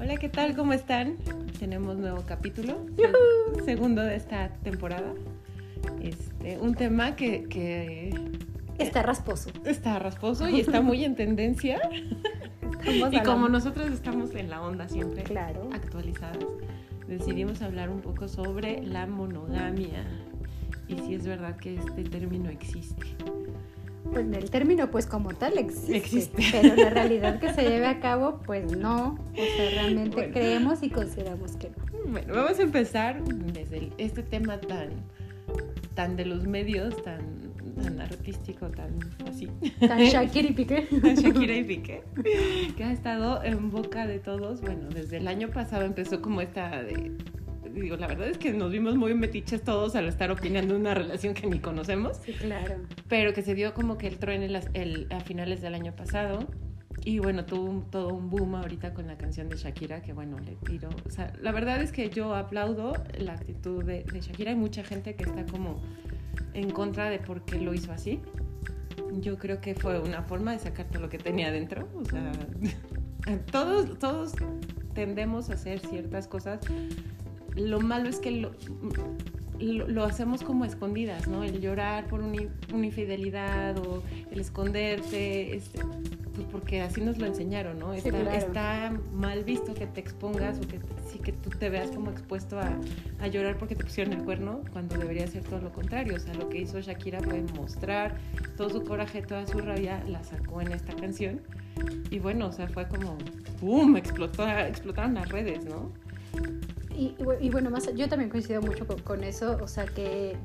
Hola, 0.00 0.16
¿qué 0.16 0.28
tal? 0.28 0.56
¿Cómo 0.56 0.72
están? 0.72 1.16
Tenemos 1.58 1.96
nuevo 1.96 2.22
capítulo, 2.26 2.86
segundo 3.64 4.02
de 4.02 4.16
esta 4.16 4.48
temporada. 4.62 5.12
Este, 6.02 6.58
un 6.58 6.74
tema 6.74 7.16
que, 7.16 7.44
que 7.44 8.14
Está 8.78 9.02
rasposo. 9.02 9.50
está 9.64 9.98
rasposo 9.98 10.48
y 10.48 10.60
está 10.60 10.80
muy 10.80 11.04
en 11.04 11.16
tendencia. 11.16 11.80
Y 13.12 13.20
como 13.24 13.50
nosotros 13.50 13.90
estamos 13.92 14.34
en 14.34 14.48
la 14.48 14.62
onda 14.62 14.88
siempre 14.88 15.22
Claro. 15.22 15.68
actualizadas, 15.70 16.38
decidimos 17.06 17.60
hablar 17.60 17.90
un 17.90 18.00
poco 18.00 18.26
sobre 18.26 18.82
la 18.82 19.06
monogamia 19.06 20.06
y 20.88 20.96
si 21.00 21.14
es 21.14 21.26
verdad 21.26 21.56
que 21.56 21.74
este 21.74 22.04
término 22.04 22.48
existe. 22.48 23.04
Pues 24.12 24.26
el 24.32 24.50
término, 24.50 24.90
pues 24.90 25.06
como 25.06 25.30
tal, 25.34 25.56
existe. 25.58 25.96
Existe. 25.96 26.42
Pero 26.52 26.74
la 26.76 26.90
realidad 26.90 27.38
que 27.38 27.52
se 27.54 27.62
lleve 27.62 27.86
a 27.86 28.00
cabo, 28.00 28.40
pues 28.44 28.76
no. 28.76 29.18
O 29.32 29.36
sea, 29.36 29.70
realmente 29.70 30.16
Bueno. 30.16 30.32
creemos 30.32 30.82
y 30.82 30.90
consideramos 30.90 31.52
que 31.56 31.70
no. 31.70 32.10
Bueno, 32.10 32.34
vamos 32.34 32.58
a 32.58 32.62
empezar 32.62 33.22
desde 33.24 33.78
el- 33.78 33.92
este 33.98 34.22
tema 34.22 34.58
tan, 34.58 34.88
tan 35.94 36.16
de 36.16 36.24
los 36.24 36.46
medios, 36.46 37.02
tan, 37.02 37.20
tan 37.82 38.00
artístico, 38.00 38.66
tan 38.68 38.90
así. 39.28 39.48
Tan 39.80 39.98
Shakira 40.00 40.48
y 40.48 40.52
Piqué. 40.54 40.88
Shakira 41.16 41.54
y 41.56 41.64
Piqué, 41.64 42.02
que 42.76 42.84
ha 42.84 42.92
estado 42.92 43.42
en 43.44 43.70
boca 43.70 44.06
de 44.06 44.18
todos. 44.18 44.60
Bueno, 44.60 44.88
desde 44.92 45.18
el 45.18 45.28
año 45.28 45.48
pasado 45.50 45.84
empezó 45.84 46.20
como 46.20 46.40
esta 46.40 46.82
de... 46.82 47.12
Digo, 47.74 47.96
la 47.96 48.06
verdad 48.06 48.28
es 48.28 48.38
que 48.38 48.52
nos 48.52 48.70
vimos 48.72 48.96
muy 48.96 49.14
metiches 49.14 49.62
todos 49.62 49.94
al 49.96 50.06
estar 50.08 50.30
opinando 50.30 50.76
una 50.76 50.94
relación 50.94 51.34
que 51.34 51.46
ni 51.46 51.58
conocemos, 51.60 52.16
Sí, 52.24 52.32
claro. 52.32 52.76
pero 53.08 53.32
que 53.32 53.42
se 53.42 53.54
dio 53.54 53.74
como 53.74 53.96
que 53.98 54.06
el 54.08 54.18
truene 54.18 54.48
las- 54.48 54.68
el- 54.74 55.06
a 55.10 55.20
finales 55.20 55.60
del 55.62 55.74
año 55.74 55.94
pasado. 55.94 56.46
Y 57.04 57.18
bueno, 57.18 57.46
tuvo 57.46 57.64
un- 57.64 57.90
todo 57.90 58.08
un 58.14 58.28
boom 58.28 58.56
ahorita 58.56 58.92
con 58.92 59.06
la 59.06 59.16
canción 59.16 59.48
de 59.48 59.56
Shakira, 59.56 60.02
que 60.02 60.12
bueno, 60.12 60.38
le 60.38 60.56
tiro. 60.56 60.88
O 61.06 61.10
sea, 61.10 61.32
la 61.40 61.50
verdad 61.52 61.80
es 61.80 61.92
que 61.92 62.10
yo 62.10 62.34
aplaudo 62.34 62.92
la 63.18 63.32
actitud 63.34 63.82
de, 63.84 64.04
de 64.04 64.20
Shakira. 64.20 64.50
Hay 64.50 64.56
mucha 64.56 64.82
gente 64.84 65.14
que 65.14 65.24
está 65.24 65.46
como 65.46 65.80
en 66.52 66.68
contra 66.70 67.08
de 67.08 67.18
por 67.18 67.44
qué 67.44 67.58
lo 67.60 67.72
hizo 67.72 67.92
así. 67.92 68.20
Yo 69.20 69.38
creo 69.38 69.60
que 69.60 69.74
fue 69.74 69.98
una 70.00 70.22
forma 70.24 70.52
de 70.52 70.58
sacar 70.58 70.86
todo 70.88 71.00
lo 71.02 71.08
que 71.08 71.18
tenía 71.18 71.48
adentro. 71.48 71.88
O 71.96 72.04
sea, 72.04 72.32
todos, 73.50 73.98
todos 73.98 74.32
tendemos 74.94 75.48
a 75.50 75.54
hacer 75.54 75.78
ciertas 75.80 76.26
cosas. 76.28 76.60
Lo 77.56 77.80
malo 77.80 78.08
es 78.08 78.18
que 78.18 78.30
lo, 78.30 78.52
lo, 79.58 79.88
lo 79.88 80.04
hacemos 80.04 80.42
como 80.42 80.64
escondidas, 80.64 81.28
¿no? 81.28 81.44
El 81.44 81.60
llorar 81.60 82.06
por 82.06 82.20
una, 82.20 82.42
una 82.72 82.86
infidelidad 82.86 83.78
o 83.78 84.02
el 84.30 84.40
esconderte, 84.40 85.54
este, 85.56 85.80
pues 86.34 86.46
porque 86.50 86.80
así 86.80 87.00
nos 87.00 87.18
lo 87.18 87.26
enseñaron, 87.26 87.78
¿no? 87.78 87.92
Sí, 87.92 87.98
Está, 87.98 88.10
claro. 88.10 88.30
está 88.30 88.92
mal 89.12 89.44
visto 89.44 89.74
que 89.74 89.86
te 89.86 90.00
expongas 90.00 90.58
o 90.58 90.60
que 90.62 90.78
sí 91.10 91.18
que 91.18 91.32
tú 91.32 91.50
te 91.50 91.68
veas 91.68 91.90
como 91.90 92.10
expuesto 92.10 92.58
a, 92.58 92.78
a 93.20 93.26
llorar 93.28 93.58
porque 93.58 93.74
te 93.74 93.84
pusieron 93.84 94.12
el 94.12 94.24
cuerno 94.24 94.60
cuando 94.72 94.96
debería 94.96 95.26
ser 95.26 95.42
todo 95.44 95.60
lo 95.60 95.72
contrario. 95.72 96.14
O 96.16 96.18
sea, 96.18 96.32
lo 96.34 96.48
que 96.48 96.58
hizo 96.60 96.80
Shakira 96.80 97.20
fue 97.20 97.42
mostrar 97.56 98.16
todo 98.56 98.70
su 98.70 98.84
coraje, 98.84 99.22
toda 99.22 99.46
su 99.46 99.58
rabia, 99.58 100.02
la 100.06 100.22
sacó 100.24 100.60
en 100.62 100.72
esta 100.72 100.94
canción. 100.94 101.40
Y 102.10 102.18
bueno, 102.18 102.46
o 102.48 102.52
sea, 102.52 102.68
fue 102.68 102.86
como, 102.88 103.16
¡boom! 103.60 103.96
Explotó, 103.96 104.48
explotaron 104.48 105.14
las 105.14 105.28
redes, 105.28 105.64
¿no? 105.64 105.90
Y, 106.96 107.14
y 107.18 107.22
bu- 107.22 107.38
y 107.40 107.50
bueno, 107.50 107.70
más, 107.70 107.92
yo 107.94 108.08
también 108.08 108.30
coincido 108.30 108.60
mucho 108.62 108.86
con, 108.86 108.98
con 109.00 109.24
eso, 109.24 109.58
o 109.62 109.68
sea 109.68 109.86
que 109.86 110.36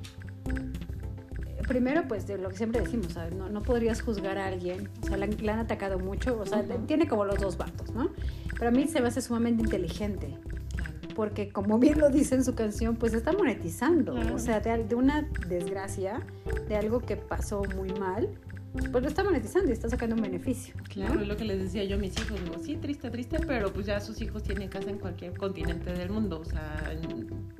primero 1.67 2.03
pues 2.07 2.27
de 2.27 2.37
lo 2.37 2.49
que 2.49 2.57
siempre 2.57 2.81
decimos, 2.81 3.13
¿sabes? 3.13 3.33
No, 3.33 3.49
no 3.49 3.61
podrías 3.63 4.01
juzgar 4.01 4.37
a 4.37 4.45
alguien, 4.47 4.89
o 5.03 5.07
sea, 5.07 5.17
la, 5.17 5.25
la 5.27 5.53
han 5.53 5.59
atacado 5.59 5.97
mucho, 5.99 6.39
o 6.39 6.45
sea, 6.45 6.63
tiene 6.85 7.07
como 7.07 7.25
los 7.25 7.39
dos 7.39 7.57
bandos, 7.57 7.91
¿no? 7.93 8.09
Pero 8.57 8.67
a 8.69 8.71
mí 8.71 8.87
se 8.87 9.01
me 9.01 9.07
hace 9.07 9.21
sumamente 9.21 9.63
inteligente, 9.63 10.37
porque 11.15 11.49
como 11.49 11.79
bien 11.79 11.99
lo 11.99 12.09
dice 12.09 12.35
en 12.35 12.43
su 12.43 12.53
canción, 12.53 12.95
pues 12.97 13.13
está 13.13 13.31
monetizando, 13.33 14.13
Claro. 14.13 14.35
o 14.35 14.39
sea, 14.39 14.59
de, 14.59 14.83
de 14.83 14.95
una 14.95 15.23
desgracia, 15.47 16.21
de 16.69 16.75
algo 16.75 16.99
que 16.99 17.17
pasó 17.17 17.63
muy 17.75 17.91
mal, 17.93 18.29
pues 18.91 19.03
lo 19.03 19.07
está 19.09 19.23
monetizando 19.23 19.69
y 19.69 19.73
está 19.73 19.89
sacando 19.89 20.15
un 20.15 20.21
beneficio. 20.21 20.73
¿no? 20.77 20.83
Claro, 20.83 21.21
es 21.21 21.27
lo 21.27 21.37
que 21.37 21.45
les 21.45 21.59
decía 21.59 21.83
yo 21.85 21.95
a 21.95 21.99
mis 21.99 22.15
hijos. 22.17 22.39
Digo, 22.43 22.55
sí, 22.63 22.75
triste, 22.77 23.09
triste, 23.09 23.37
pero 23.45 23.71
pues 23.71 23.85
ya 23.85 23.99
sus 23.99 24.21
hijos 24.21 24.43
tienen 24.43 24.69
casa 24.69 24.89
en 24.89 24.97
cualquier 24.99 25.37
continente 25.37 25.93
del 25.93 26.09
mundo. 26.09 26.39
O 26.41 26.45
sea, 26.45 26.91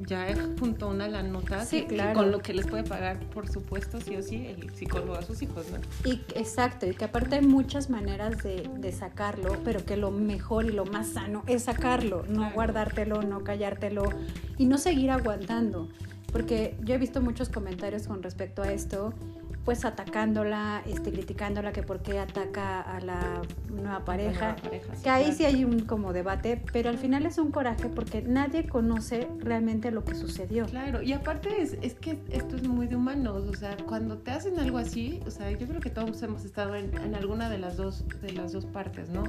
ya 0.06 0.28
juntó 0.60 0.90
una 0.90 1.08
la 1.08 1.24
nota 1.24 1.66
Sí, 1.66 1.82
que- 1.82 1.88
que 1.88 1.96
claro. 1.96 2.14
con 2.20 2.32
lo 2.32 2.40
que 2.40 2.54
les 2.54 2.68
puede 2.68 2.84
pagar, 2.84 3.20
por 3.30 3.48
supuesto, 3.50 4.00
sí 4.02 4.16
o 4.16 4.22
sí, 4.22 4.46
el 4.48 4.70
psicólogo 4.72 5.16
a 5.16 5.22
sus 5.22 5.42
hijos, 5.42 5.66
¿no? 5.72 5.80
Y 6.10 6.22
exacto, 6.36 6.86
y 6.86 6.94
que 6.94 7.06
aparte 7.06 7.36
hay 7.36 7.46
muchas 7.46 7.90
maneras 7.90 8.44
de, 8.44 8.70
de 8.78 8.92
sacarlo, 8.92 9.58
pero 9.64 9.84
que 9.86 9.98
lo 9.98 10.12
mejor 10.12 10.66
y 10.66 10.72
lo 10.72 10.86
más 10.86 11.08
sano 11.10 11.44
es 11.48 11.64
sacarlo, 11.64 12.24
no 12.28 12.36
Claro. 12.42 12.54
guardártelo, 12.56 13.22
no 13.24 13.44
callártelo 13.44 14.04
y 14.58 14.66
no 14.66 14.78
seguir 14.78 15.12
aguantando. 15.12 15.90
Porque 16.32 16.76
yo 16.84 16.94
he 16.96 16.98
visto 16.98 17.22
muchos 17.22 17.48
comentarios 17.50 18.08
con 18.08 18.22
respecto 18.22 18.62
a 18.62 18.72
esto, 18.74 19.14
pues 19.66 19.84
atacándola, 19.84 20.84
este, 20.86 21.12
criticándola 21.12 21.74
que 21.74 21.82
por 21.82 22.02
qué 22.02 22.20
ataca 22.20 22.82
a 22.82 23.02
la 23.02 23.42
nueva 23.70 24.06
pareja. 24.06 24.40
Nueva 24.40 24.56
pareja, 24.62 24.96
sí, 24.96 25.04
Que 25.04 25.10
ahí 25.10 25.24
claro. 25.24 25.38
sí 25.38 25.46
hay 25.46 25.66
un 25.66 25.80
como 25.80 26.14
debate, 26.14 26.62
pero 26.72 26.90
al 26.90 27.00
final 27.00 27.26
es 27.26 27.40
un 27.40 27.52
coraje 27.52 27.90
porque 27.90 28.22
nadie 28.22 28.68
conoce 28.68 29.28
realmente 29.40 29.90
lo 29.90 30.06
que 30.06 30.14
sucedió. 30.14 30.68
Claro, 30.68 31.02
y 31.02 31.14
aparte 31.14 31.62
es, 31.62 31.78
es 31.82 31.96
que 31.96 32.20
esto 32.30 32.56
es 32.56 32.68
muy 32.68 32.86
de 32.86 32.96
humanos, 32.96 33.44
o 33.50 33.56
sea, 33.56 33.76
cuando 33.88 34.20
te 34.20 34.32
hacen 34.32 34.60
algo 34.60 34.78
así, 34.78 35.20
o 35.26 35.32
sea, 35.32 35.50
yo 35.50 35.68
creo 35.68 35.82
que 35.82 35.90
todos 35.90 36.22
hemos 36.22 36.46
estado 36.46 36.76
en, 36.76 36.96
en 37.00 37.16
alguna 37.16 37.50
de 37.50 37.58
las 37.58 37.76
dos 37.76 38.06
de 38.22 38.34
las 38.34 38.52
dos 38.52 38.68
partes, 38.68 39.10
¿no? 39.10 39.24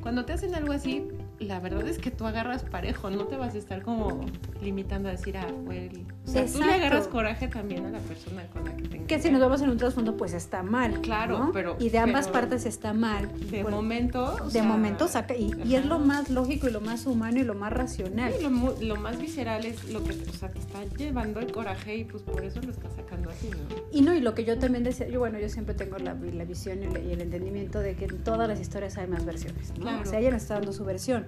Cuando 0.00 0.24
te 0.24 0.32
hacen 0.32 0.54
algo 0.54 0.72
así, 0.72 1.06
la 1.42 1.60
verdad 1.60 1.86
es 1.88 1.98
que 1.98 2.10
tú 2.10 2.26
agarras 2.26 2.62
parejo, 2.64 3.10
no 3.10 3.24
te 3.26 3.36
vas 3.36 3.54
a 3.54 3.58
estar 3.58 3.82
como 3.82 4.24
limitando 4.60 5.08
a 5.08 5.12
decir, 5.12 5.36
ah, 5.36 5.46
fue 5.64 5.86
el... 5.86 6.06
O 6.26 6.30
sea, 6.30 6.46
tú 6.46 6.58
le 6.58 6.64
Exacto. 6.64 6.74
agarras 6.74 7.08
coraje 7.08 7.48
también 7.48 7.84
a 7.86 7.90
la 7.90 7.98
persona 7.98 8.46
con 8.52 8.64
la 8.64 8.76
que 8.76 8.84
te 8.88 9.04
Que 9.04 9.20
si 9.20 9.30
nos 9.30 9.40
vamos 9.40 9.60
en 9.62 9.70
un 9.70 9.76
trasfondo, 9.76 10.16
pues 10.16 10.32
está 10.34 10.62
mal. 10.62 11.00
Claro, 11.00 11.38
¿no? 11.38 11.52
pero- 11.52 11.76
Y 11.80 11.88
de 11.90 11.98
ambas 11.98 12.26
pero- 12.28 12.40
partes 12.40 12.64
está 12.66 12.92
mal. 12.92 13.28
De 13.50 13.62
Por- 13.62 13.72
momento... 13.72 14.36
de 14.44 14.50
sea, 14.50 14.62
momento 14.62 15.08
saca. 15.08 15.34
Y, 15.34 15.50
y 15.64 15.74
es 15.74 15.84
lo 15.84 15.98
más 15.98 16.30
lógico 16.30 16.68
y 16.68 16.72
lo 16.72 16.80
más 16.80 17.06
humano 17.06 17.40
y 17.40 17.44
lo 17.44 17.54
más 17.54 17.72
racional. 17.72 18.32
Sí, 18.38 18.44
lo, 18.44 18.76
lo 18.80 18.96
más 18.96 19.18
visceral 19.18 19.64
es 19.64 19.90
lo 19.92 20.02
que, 20.04 20.10
o 20.12 20.32
sea, 20.32 20.50
te 20.50 20.60
está 20.60 20.84
llevando 20.96 21.40
el 21.40 21.50
coraje 21.50 21.96
y 21.96 22.04
pues 22.04 22.22
por 22.22 22.44
eso 22.44 22.60
lo 22.62 22.70
estás 22.70 22.92
sacando 22.94 23.28
así, 23.30 23.48
¿no? 23.50 23.56
Y 23.90 24.02
no, 24.02 24.14
y 24.14 24.20
lo 24.20 24.34
que 24.34 24.44
yo 24.44 24.58
también 24.58 24.84
decía, 24.84 25.08
yo 25.08 25.18
bueno, 25.18 25.38
yo 25.40 25.48
siempre 25.48 25.74
tengo 25.74 25.98
la, 25.98 26.14
la 26.14 26.44
visión 26.44 26.80
y 26.82 26.86
el, 26.86 27.06
y 27.08 27.12
el 27.12 27.20
entendimiento 27.20 27.80
de 27.80 27.94
que 27.96 28.04
en 28.04 28.18
todas 28.22 28.48
las 28.48 28.60
historias 28.60 28.96
hay 28.96 29.08
más 29.08 29.24
versiones, 29.24 29.70
¿no? 29.76 29.82
Claro. 29.82 30.02
O 30.02 30.06
sea, 30.06 30.20
ella 30.20 30.30
nos 30.30 30.42
está 30.42 30.54
dando 30.54 30.72
su 30.72 30.84
versión. 30.84 31.26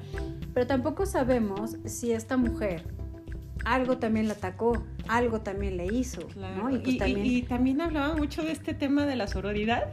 Pero 0.52 0.66
tampoco 0.66 1.04
sabemos 1.06 1.76
si 1.84 2.12
esta 2.12 2.36
mujer 2.36 2.84
algo 3.64 3.96
también 3.96 4.28
la 4.28 4.34
atacó, 4.34 4.84
algo 5.08 5.40
también 5.40 5.78
le 5.78 5.86
hizo, 5.86 6.26
Claro. 6.26 6.64
¿no? 6.64 6.70
Y 6.70 6.78
pues 6.80 6.94
y, 6.94 6.98
también... 6.98 7.24
y- 7.26 7.36
y 7.38 7.42
también 7.42 7.80
hablaba 7.80 8.14
mucho 8.14 8.42
de 8.42 8.52
este 8.52 8.74
tema 8.74 9.06
de 9.06 9.16
la 9.16 9.26
sororidad, 9.26 9.84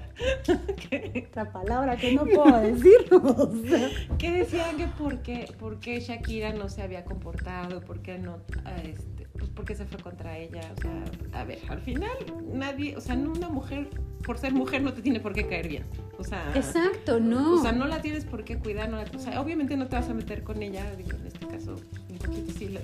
Otra 1.29 1.51
palabra 1.53 1.95
que 1.95 2.13
no 2.13 2.25
puedo 2.25 2.59
decir. 2.59 2.91
o 3.11 3.51
sea. 3.69 3.89
que 4.17 4.31
decían 4.31 4.75
que 4.77 4.87
por 4.87 5.19
qué, 5.21 5.49
por 5.57 5.79
qué 5.79 5.99
Shakira 6.01 6.51
no 6.53 6.67
se 6.67 6.81
había 6.81 7.05
comportado, 7.05 7.79
por 7.81 8.01
qué 8.01 8.17
no, 8.17 8.39
este, 8.83 9.27
pues 9.37 9.49
por 9.51 9.63
qué 9.63 9.75
se 9.75 9.85
fue 9.85 9.99
contra 10.01 10.37
ella. 10.37 10.61
O 10.77 10.81
sea, 10.81 11.39
a 11.39 11.43
ver, 11.45 11.59
al 11.69 11.79
final 11.81 12.11
nadie, 12.53 12.97
o 12.97 13.01
sea, 13.01 13.15
no 13.15 13.31
una 13.31 13.47
mujer, 13.47 13.89
por 14.25 14.37
ser 14.37 14.53
mujer 14.53 14.81
no 14.81 14.91
te 14.93 15.01
tiene 15.01 15.21
por 15.21 15.33
qué 15.33 15.47
caer 15.47 15.69
bien. 15.69 15.83
O 16.21 16.23
sea, 16.23 16.51
Exacto, 16.55 17.19
no. 17.19 17.55
O 17.55 17.61
sea, 17.61 17.71
no 17.71 17.87
la 17.87 18.01
tienes 18.01 18.25
por 18.25 18.43
qué 18.43 18.57
cuidar, 18.57 18.89
no 18.89 18.97
la- 18.97 19.05
o 19.15 19.19
sea, 19.19 19.41
obviamente 19.41 19.75
no 19.75 19.87
te 19.87 19.95
vas 19.95 20.07
a 20.09 20.13
meter 20.13 20.43
con 20.43 20.61
ella, 20.61 20.85
digo, 20.95 21.11
en 21.19 21.27
este 21.27 21.45
caso 21.47 21.75
un 22.09 22.17
poquito 22.17 22.51
sí 22.57 22.75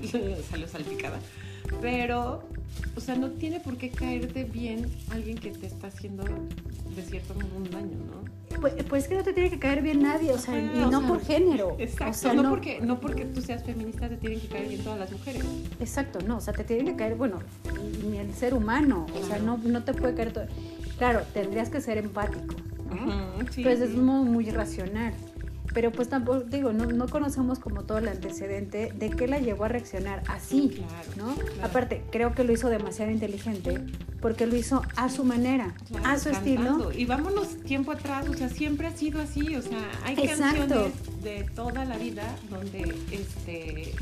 salió 0.50 0.68
salpicada, 0.68 1.20
pero, 1.82 2.44
o 2.96 3.00
sea, 3.00 3.16
no 3.16 3.30
tiene 3.32 3.60
por 3.60 3.78
qué 3.78 3.90
caerte 3.90 4.44
bien 4.44 4.88
alguien 5.12 5.38
que 5.38 5.52
te 5.52 5.68
está 5.68 5.88
haciendo 5.88 6.24
de 6.24 7.02
cierto 7.04 7.36
modo 7.36 7.56
un 7.58 7.70
daño, 7.70 7.98
¿no? 8.12 8.38
Pues, 8.60 8.74
pues 8.90 9.08
que 9.08 9.16
no 9.16 9.24
te 9.24 9.34
tiene 9.34 9.52
que 9.52 9.60
caer 9.60 9.84
bien 9.84 10.02
nadie, 10.02 10.32
o 10.34 10.38
sea, 10.40 10.58
y 10.60 10.82
o 10.82 10.90
no 10.90 11.00
sea, 11.02 11.08
por 11.08 11.22
género. 11.24 11.76
Exacto, 11.78 12.10
o 12.12 12.14
sea, 12.14 12.34
no, 12.34 12.50
Porque, 12.50 12.80
no 12.82 13.00
porque 13.00 13.26
tú 13.26 13.42
seas 13.42 13.64
feminista 13.64 14.10
te 14.10 14.18
tienen 14.18 14.40
que 14.40 14.48
caer 14.48 14.70
bien 14.70 14.84
todas 14.84 14.98
las 14.98 15.12
mujeres. 15.12 15.44
Exacto, 15.80 16.20
no, 16.26 16.38
o 16.38 16.42
sea, 16.42 16.54
te 16.54 16.64
tiene 16.64 16.86
que 16.92 16.96
caer, 16.96 17.14
bueno, 17.16 17.38
ni 18.10 18.18
el 18.18 18.34
ser 18.34 18.56
humano, 18.56 19.06
o 19.14 19.24
sea, 19.28 19.38
no, 19.38 19.58
no 19.60 19.84
te 19.84 19.94
puede 19.94 20.16
caer 20.16 20.34
todo. 20.34 20.46
Claro, 20.98 21.22
tendrías 21.34 21.70
que 21.70 21.80
ser 21.82 22.00
empático, 22.00 22.56
¿no? 22.90 23.04
Ujú, 23.40 23.52
sí, 23.52 23.64
Pues 23.64 23.80
es 23.82 23.96
muy, 23.96 24.26
muy 24.30 24.50
racional. 24.52 25.14
Pero 25.74 25.92
pues 25.92 26.10
tampoco, 26.10 26.40
digo, 26.40 26.72
no, 26.74 26.86
no 26.88 27.08
conocemos 27.08 27.60
como 27.60 27.84
todo 27.84 28.00
el 28.00 28.08
antecedente 28.08 28.92
de 28.98 29.10
qué 29.12 29.28
la 29.28 29.38
llevó 29.38 29.66
a 29.66 29.68
reaccionar 29.68 30.24
así, 30.28 30.70
Claro, 30.76 31.10
¿no? 31.18 31.36
claro. 31.36 31.64
Aparte, 31.66 32.04
creo 32.12 32.34
que 32.34 32.44
lo 32.44 32.54
hizo 32.54 32.70
demasiado 32.70 33.12
inteligente 33.12 33.84
porque 34.22 34.48
lo 34.48 34.56
hizo 34.56 34.82
a 34.96 35.10
su 35.10 35.24
manera, 35.24 35.76
Claro, 35.90 36.08
a 36.08 36.18
su 36.18 36.30
estilo. 36.30 36.92
Y 36.94 37.06
vámonos 37.06 37.58
tiempo 37.64 37.92
atrás, 37.92 38.28
o 38.28 38.34
sea, 38.34 38.50
siempre 38.50 38.88
ha 38.88 38.92
sido 38.92 39.22
así, 39.22 39.56
o 39.56 39.62
sea, 39.62 39.78
hay 40.04 40.16
Exacto. 40.18 40.68
canciones 40.68 40.94
de 41.24 41.44
toda 41.54 41.86
la 41.86 41.98
vida 41.98 42.24
donde, 42.50 42.96
este, 43.12 43.94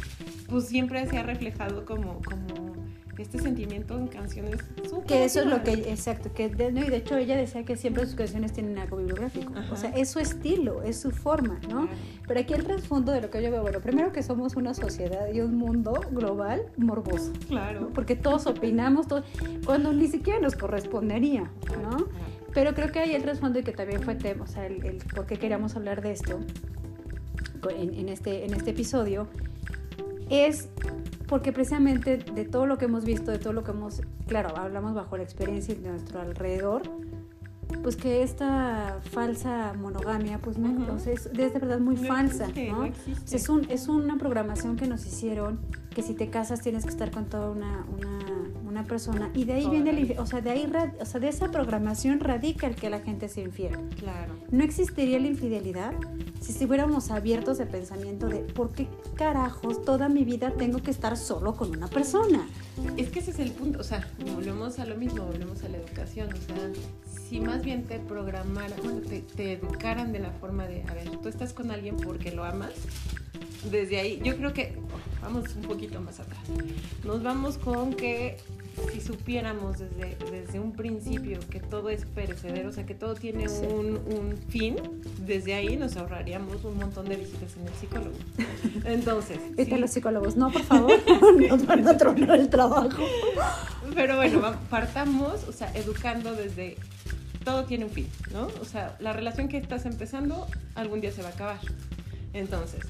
pues 0.48 0.68
siempre 0.68 1.06
se 1.10 1.18
ha 1.18 1.24
reflejado 1.24 1.84
como, 1.84 2.22
como 2.22 2.75
este 3.24 3.40
sentimiento 3.40 3.98
en 3.98 4.08
canciones 4.08 4.60
súper 4.90 5.06
Que 5.06 5.26
eso 5.26 5.42
es 5.42 5.46
lo 5.46 5.64
que, 5.64 5.72
exacto, 5.74 6.32
que 6.34 6.50
de, 6.50 6.72
no, 6.72 6.84
y 6.84 6.90
de 6.90 6.98
hecho 6.98 7.18
ella 7.18 7.38
decía 7.38 7.64
que 7.64 7.76
siempre 7.76 8.06
sus 8.06 8.16
canciones 8.16 8.54
tienen 8.54 8.78
algo 8.78 8.98
bibliográfico. 8.98 9.54
Ajá. 9.56 9.74
O 9.74 9.76
sea, 9.76 9.90
es 9.92 10.10
su 10.10 10.20
estilo, 10.20 10.84
es 10.84 11.00
su 11.00 11.12
forma, 11.12 11.60
¿no? 11.70 11.88
Claro. 11.88 11.98
Pero 12.28 12.40
aquí 12.40 12.54
el 12.54 12.64
trasfondo 12.64 13.12
de 13.12 13.22
lo 13.22 13.30
que 13.30 13.42
yo 13.42 13.52
veo, 13.52 13.62
bueno, 13.62 13.80
primero 13.80 14.12
que 14.12 14.24
somos 14.24 14.56
una 14.56 14.74
sociedad 14.74 15.32
y 15.34 15.42
un 15.42 15.58
mundo 15.58 15.94
global 16.12 16.64
morboso, 16.78 17.32
¿no? 17.34 17.48
Claro. 17.48 17.90
porque 17.94 18.16
todos 18.16 18.48
opinamos, 18.48 19.08
todo, 19.08 19.24
cuando 19.66 19.94
ni 19.94 20.08
siquiera 20.08 20.40
nos 20.40 20.56
correspondería, 20.56 21.52
¿no? 21.82 21.90
Claro. 21.90 22.08
Pero 22.54 22.74
creo 22.74 22.92
que 22.92 23.00
hay 23.00 23.14
el 23.14 23.22
trasfondo 23.22 23.60
y 23.60 23.64
que 23.64 23.74
también 23.74 24.02
fue 24.02 24.16
tema, 24.16 24.46
o 24.46 24.48
sea, 24.48 24.66
el, 24.66 24.86
el 24.86 24.98
por 25.14 25.26
qué 25.26 25.38
queríamos 25.38 25.76
hablar 25.76 26.02
de 26.02 26.12
esto 26.12 26.40
en, 27.70 27.94
en 27.94 28.10
este, 28.10 28.46
en 28.46 28.54
este 28.54 28.72
episodio, 28.72 29.28
es 30.30 30.70
porque 31.28 31.52
precisamente 31.52 32.18
de 32.18 32.46
todo 32.46 32.66
lo 32.66 32.78
que 32.78 32.86
hemos 32.86 33.04
visto, 33.06 33.32
de 33.32 33.40
todo 33.40 33.54
lo 33.54 33.64
que 33.64 33.72
hemos, 33.72 34.02
claro, 34.28 34.56
hablamos 34.58 34.94
bajo 34.94 35.18
la 35.18 35.24
experiencia 35.24 35.76
de 35.76 35.90
nuestro 35.90 36.22
alrededor, 36.22 36.84
pues 37.82 37.96
que 37.96 38.22
esta 38.24 39.00
falsa 39.12 39.74
monogamia, 39.74 40.40
pues 40.40 40.58
no, 40.58 40.70
Ujú. 40.84 40.94
o 40.94 41.00
sea, 41.00 41.14
es, 41.14 41.32
de 41.34 41.50
verdad 41.50 41.80
muy 41.80 41.96
No 41.96 42.04
falsa, 42.08 42.46
existe, 42.46 42.72
¿no? 42.72 42.78
no 42.80 42.86
existe. 42.86 43.36
Es, 43.36 43.50
un, 43.50 43.66
es 43.70 43.88
una 43.88 44.18
programación 44.18 44.76
que 44.76 44.88
nos 44.88 45.06
hicieron 45.06 45.60
que 45.94 46.02
si 46.02 46.14
te 46.14 46.30
casas 46.30 46.62
tienes 46.62 46.84
que 46.84 46.90
estar 46.90 47.10
con 47.12 47.26
toda 47.26 47.50
una, 47.50 47.86
una, 47.98 48.20
una 48.76 48.84
persona 48.84 49.32
y 49.34 49.46
de 49.46 49.54
ahí 49.54 49.70
viene 49.70 49.92
el, 49.92 50.20
o 50.20 50.26
sea, 50.26 50.42
de 50.42 50.50
ahí, 50.50 50.70
o 51.00 51.06
sea, 51.06 51.22
de 51.22 51.30
esa 51.30 51.50
programación 51.50 52.20
radica 52.20 52.68
el 52.68 52.76
que 52.76 52.90
la 52.90 53.00
gente 53.00 53.30
sea 53.30 53.44
infiel. 53.44 53.72
Claro. 53.98 54.34
No 54.52 54.64
existiría 54.66 55.18
la 55.18 55.28
infidelidad 55.28 55.94
si 56.42 56.52
estuviéramos 56.52 57.10
abiertos 57.10 57.58
de 57.58 57.66
pensamiento 57.66 58.28
de 58.28 58.40
por 58.40 58.74
qué 58.74 58.90
carajos 59.16 59.84
toda 59.86 60.10
mi 60.10 60.26
vida 60.26 60.52
tengo 60.52 60.84
que 60.84 60.92
estar 60.92 61.16
solo 61.16 61.56
con 61.56 61.70
una 61.70 61.88
persona. 61.88 62.48
Es 62.98 63.10
que 63.10 63.20
ese 63.20 63.32
es 63.32 63.40
el 63.40 63.52
punto, 63.52 63.80
o 63.80 63.84
sea, 63.84 64.08
volvemos 64.36 64.78
a 64.80 64.86
lo 64.86 64.96
mismo, 64.98 65.24
volvemos 65.24 65.64
a 65.64 65.70
la 65.70 65.78
educación, 65.78 66.30
o 66.34 66.36
sea, 66.36 66.72
si 67.30 67.40
más 67.40 67.64
bien 67.64 67.86
te 67.86 68.00
programaran, 68.00 68.78
bueno, 68.84 69.00
te, 69.00 69.22
te 69.22 69.54
educaran 69.54 70.12
de 70.12 70.20
la 70.20 70.32
forma 70.32 70.68
de, 70.68 70.84
a 70.84 70.94
ver, 70.94 71.10
tú 71.18 71.30
estás 71.30 71.54
con 71.54 71.72
alguien 71.72 71.96
porque 71.96 72.32
lo 72.32 72.44
amas, 72.44 72.74
desde 73.72 74.00
ahí, 74.00 74.22
yo 74.24 74.36
creo 74.38 74.54
que, 74.54 74.76
vamos 75.22 75.56
un 75.56 75.64
poquito 75.64 76.00
más 76.02 76.20
atrás, 76.20 76.42
nos 77.04 77.24
vamos 77.24 77.58
con 77.58 77.94
que 77.94 78.38
si 78.92 79.02
supiéramos 79.02 79.78
desde, 79.80 80.18
desde 80.32 80.60
un 80.60 80.72
principio 80.74 81.40
que 81.50 81.60
todo 81.60 81.90
es 81.90 82.06
perecedero, 82.06 82.70
o 82.70 82.72
sea, 82.72 82.86
que 82.86 82.94
todo 82.96 83.16
tiene 83.16 83.48
Sí. 83.50 83.66
un, 83.66 83.96
un 83.96 84.38
fin, 84.50 84.76
desde 85.26 85.54
ahí 85.54 85.78
nos 85.78 85.96
ahorraríamos 85.98 86.64
un 86.64 86.78
montón 86.78 87.08
de 87.08 87.16
visitas 87.16 87.56
en 87.58 87.68
el 87.68 87.74
psicólogo. 87.74 88.16
Entonces, 88.86 89.40
Vete 89.56 89.76
a 89.76 89.78
los 89.78 89.92
psicólogos, 89.92 90.36
no, 90.36 90.52
por 90.52 90.64
favor, 90.64 91.00
nos 91.50 91.66
van 91.66 91.88
a 91.88 91.98
tronar 91.98 92.40
el 92.40 92.50
trabajo. 92.50 93.04
Pero 93.94 94.18
bueno, 94.18 94.42
partamos, 94.70 95.44
o 95.48 95.52
sea, 95.52 95.72
educando 95.76 96.34
desde 96.36 96.78
todo 97.44 97.66
tiene 97.66 97.86
un 97.86 97.92
fin, 97.92 98.08
¿no? 98.34 98.48
O 98.62 98.66
sea, 98.66 98.96
la 99.00 99.14
relación 99.14 99.48
que 99.48 99.58
estás 99.58 99.86
empezando 99.86 100.48
algún 100.74 101.00
día 101.02 101.12
se 101.12 101.22
va 101.22 101.30
a 101.30 101.32
acabar. 101.32 101.60
Entonces, 102.34 102.82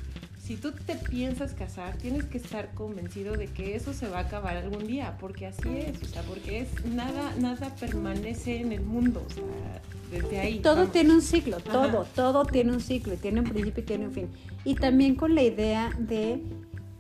si 0.46 0.58
tú 0.58 0.72
te 0.74 0.94
piensas 0.96 1.54
casar, 1.54 1.98
tienes 1.98 2.24
que 2.26 2.38
estar 2.38 2.72
convencido 2.76 3.36
de 3.36 3.48
que 3.48 3.76
eso 3.76 3.94
se 3.94 4.08
va 4.08 4.20
a 4.20 4.22
acabar 4.22 4.56
algún 4.58 4.86
día, 4.86 5.18
porque 5.20 5.48
así 5.48 5.70
es, 5.76 6.04
o 6.04 6.06
sea, 6.06 6.22
porque 6.22 6.60
es 6.60 6.86
nada 6.86 7.34
nada 7.40 7.74
permanece 7.80 8.62
en 8.62 8.72
el 8.72 8.82
mundo, 8.82 9.26
o 9.26 9.34
sea, 9.34 9.82
desde 10.12 10.40
ahí. 10.40 10.60
Todo 10.60 10.76
vamos. 10.76 10.92
tiene 10.92 11.14
un 11.16 11.22
ciclo, 11.24 11.58
todo, 11.62 12.02
Ajá. 12.02 12.10
todo 12.16 12.46
tiene 12.46 12.74
un 12.74 12.80
ciclo, 12.80 13.16
y 13.16 13.18
tiene 13.18 13.40
un 13.40 13.48
principio 13.48 13.82
y 13.82 13.86
tiene 13.88 14.06
un 14.08 14.14
fin. 14.14 14.28
Y 14.64 14.76
también 14.76 15.16
con 15.16 15.34
la 15.34 15.42
idea 15.42 15.90
de, 15.98 16.44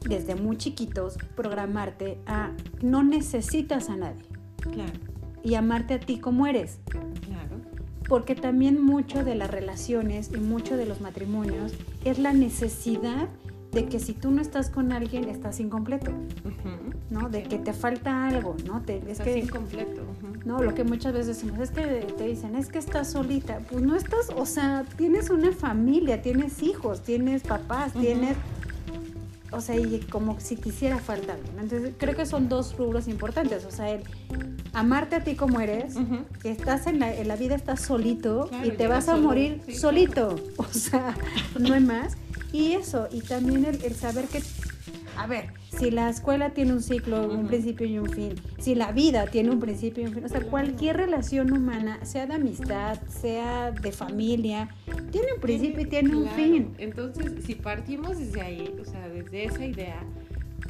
desde 0.08 0.34
muy 0.34 0.58
chiquitos, 0.58 1.18
programarte 1.36 2.18
a 2.26 2.52
no 2.82 3.04
necesitas 3.04 3.90
a 3.90 3.96
nadie 3.96 4.24
Claro, 4.60 4.92
y 5.44 5.54
amarte 5.54 5.94
a 5.94 6.00
ti 6.00 6.18
como 6.18 6.48
eres. 6.48 6.80
claro. 6.90 7.45
Porque 8.08 8.36
también 8.36 8.82
mucho 8.82 9.24
de 9.24 9.36
las 9.36 9.50
relaciones 9.50 10.32
y 10.34 10.38
mucho 10.38 10.78
de 10.78 10.86
los 10.86 11.02
matrimonios 11.02 11.74
es 12.04 12.20
la 12.20 12.34
necesidad 12.34 13.30
de 13.72 13.86
que 13.86 14.00
si 14.00 14.14
tú 14.14 14.32
no 14.32 14.42
estás 14.42 14.70
con 14.70 14.92
alguien 14.92 15.30
estás 15.30 15.60
incompleto. 15.60 16.12
¿no? 17.10 17.30
De 17.30 17.44
que 17.44 17.60
te 17.60 17.74
falta 17.74 18.28
algo, 18.28 18.56
¿no? 18.66 18.82
Te, 18.82 18.98
es 18.98 19.20
Estás 19.20 19.28
que 19.28 19.40
incompleto. 19.40 20.02
no, 20.46 20.64
lo 20.64 20.74
que 20.74 20.84
muchas 20.84 21.14
veces 21.14 21.28
decimos 21.28 21.60
es 21.60 21.72
que 21.72 21.84
te 21.84 22.28
dicen, 22.28 22.56
es 22.56 22.70
que 22.70 22.80
estás 22.80 23.12
solita. 23.12 23.60
Pues 23.70 23.84
no 23.84 23.96
estás, 23.96 24.30
o 24.36 24.46
sea, 24.46 24.86
tienes 24.98 25.30
una 25.30 25.52
familia, 25.52 26.22
tienes 26.22 26.64
hijos, 26.64 27.04
tienes 27.04 27.44
papás, 27.44 27.94
tienes, 27.94 28.38
o 29.56 29.62
sea, 29.62 29.76
y 29.76 30.00
como 30.10 30.40
si 30.40 30.56
te 30.56 30.70
hiciera 30.70 30.98
falta 31.00 31.34
algo. 31.34 31.48
¿no? 31.56 31.62
Entonces, 31.62 31.94
creo 31.98 32.16
que 32.16 32.26
son 32.26 32.50
dos 32.50 32.78
rubros 32.78 33.08
importantes, 33.08 33.66
o 33.66 33.72
sea, 33.72 33.90
el 33.90 34.04
amarte 34.74 35.16
a 35.16 35.24
ti 35.24 35.36
como 35.36 35.62
eres, 35.62 35.96
que 36.42 36.52
estás 36.52 36.88
en 36.88 37.00
la, 37.00 37.14
en 37.14 37.28
la 37.28 37.36
vida, 37.36 37.56
estás 37.56 37.82
solito 37.82 38.48
Claro, 38.50 38.68
y 38.68 38.72
te 38.72 38.88
vas 38.88 39.08
a 39.08 39.16
solo, 39.16 39.28
morir 39.28 39.62
sí, 39.66 39.76
solito, 39.76 40.36
o 40.58 40.66
sea, 40.66 41.16
no 41.60 41.74
hay 41.74 41.82
más. 41.82 42.18
Y 42.52 42.74
eso, 42.74 43.08
y 43.12 43.22
también 43.22 43.66
el, 43.66 43.84
el 43.84 43.96
saber 43.96 44.26
que, 44.26 44.42
a 45.18 45.28
ver, 45.28 45.54
si 45.78 45.92
la 45.92 46.10
escuela 46.10 46.52
tiene 46.52 46.74
un 46.74 46.82
ciclo, 46.82 47.28
un 47.28 47.48
principio 47.48 47.86
y 47.86 47.98
un 47.98 48.10
fin, 48.10 48.36
si 48.60 48.76
la 48.76 48.92
vida 48.92 49.28
tiene 49.28 49.52
un 49.52 49.60
principio 49.60 50.04
y 50.04 50.08
un 50.08 50.14
fin, 50.14 50.26
o 50.26 50.30
sea, 50.30 50.42
cualquier 50.42 50.98
relación 50.98 51.52
humana, 51.52 52.04
sea 52.04 52.26
de 52.26 52.36
amistad, 52.36 53.00
sea 53.08 53.72
de 53.72 53.92
familia, 53.92 54.70
tiene 55.12 55.34
un 55.36 55.42
principio 55.42 55.82
y 55.82 55.86
tiene 55.86 56.16
un 56.16 56.28
fin. 56.30 56.74
Entonces, 56.78 57.44
si 57.46 57.56
partimos 57.56 58.18
desde 58.18 58.42
ahí, 58.42 58.76
o 58.80 58.86
sea, 58.86 59.08
desde 59.10 59.46
esa 59.46 59.66
idea, 59.66 60.02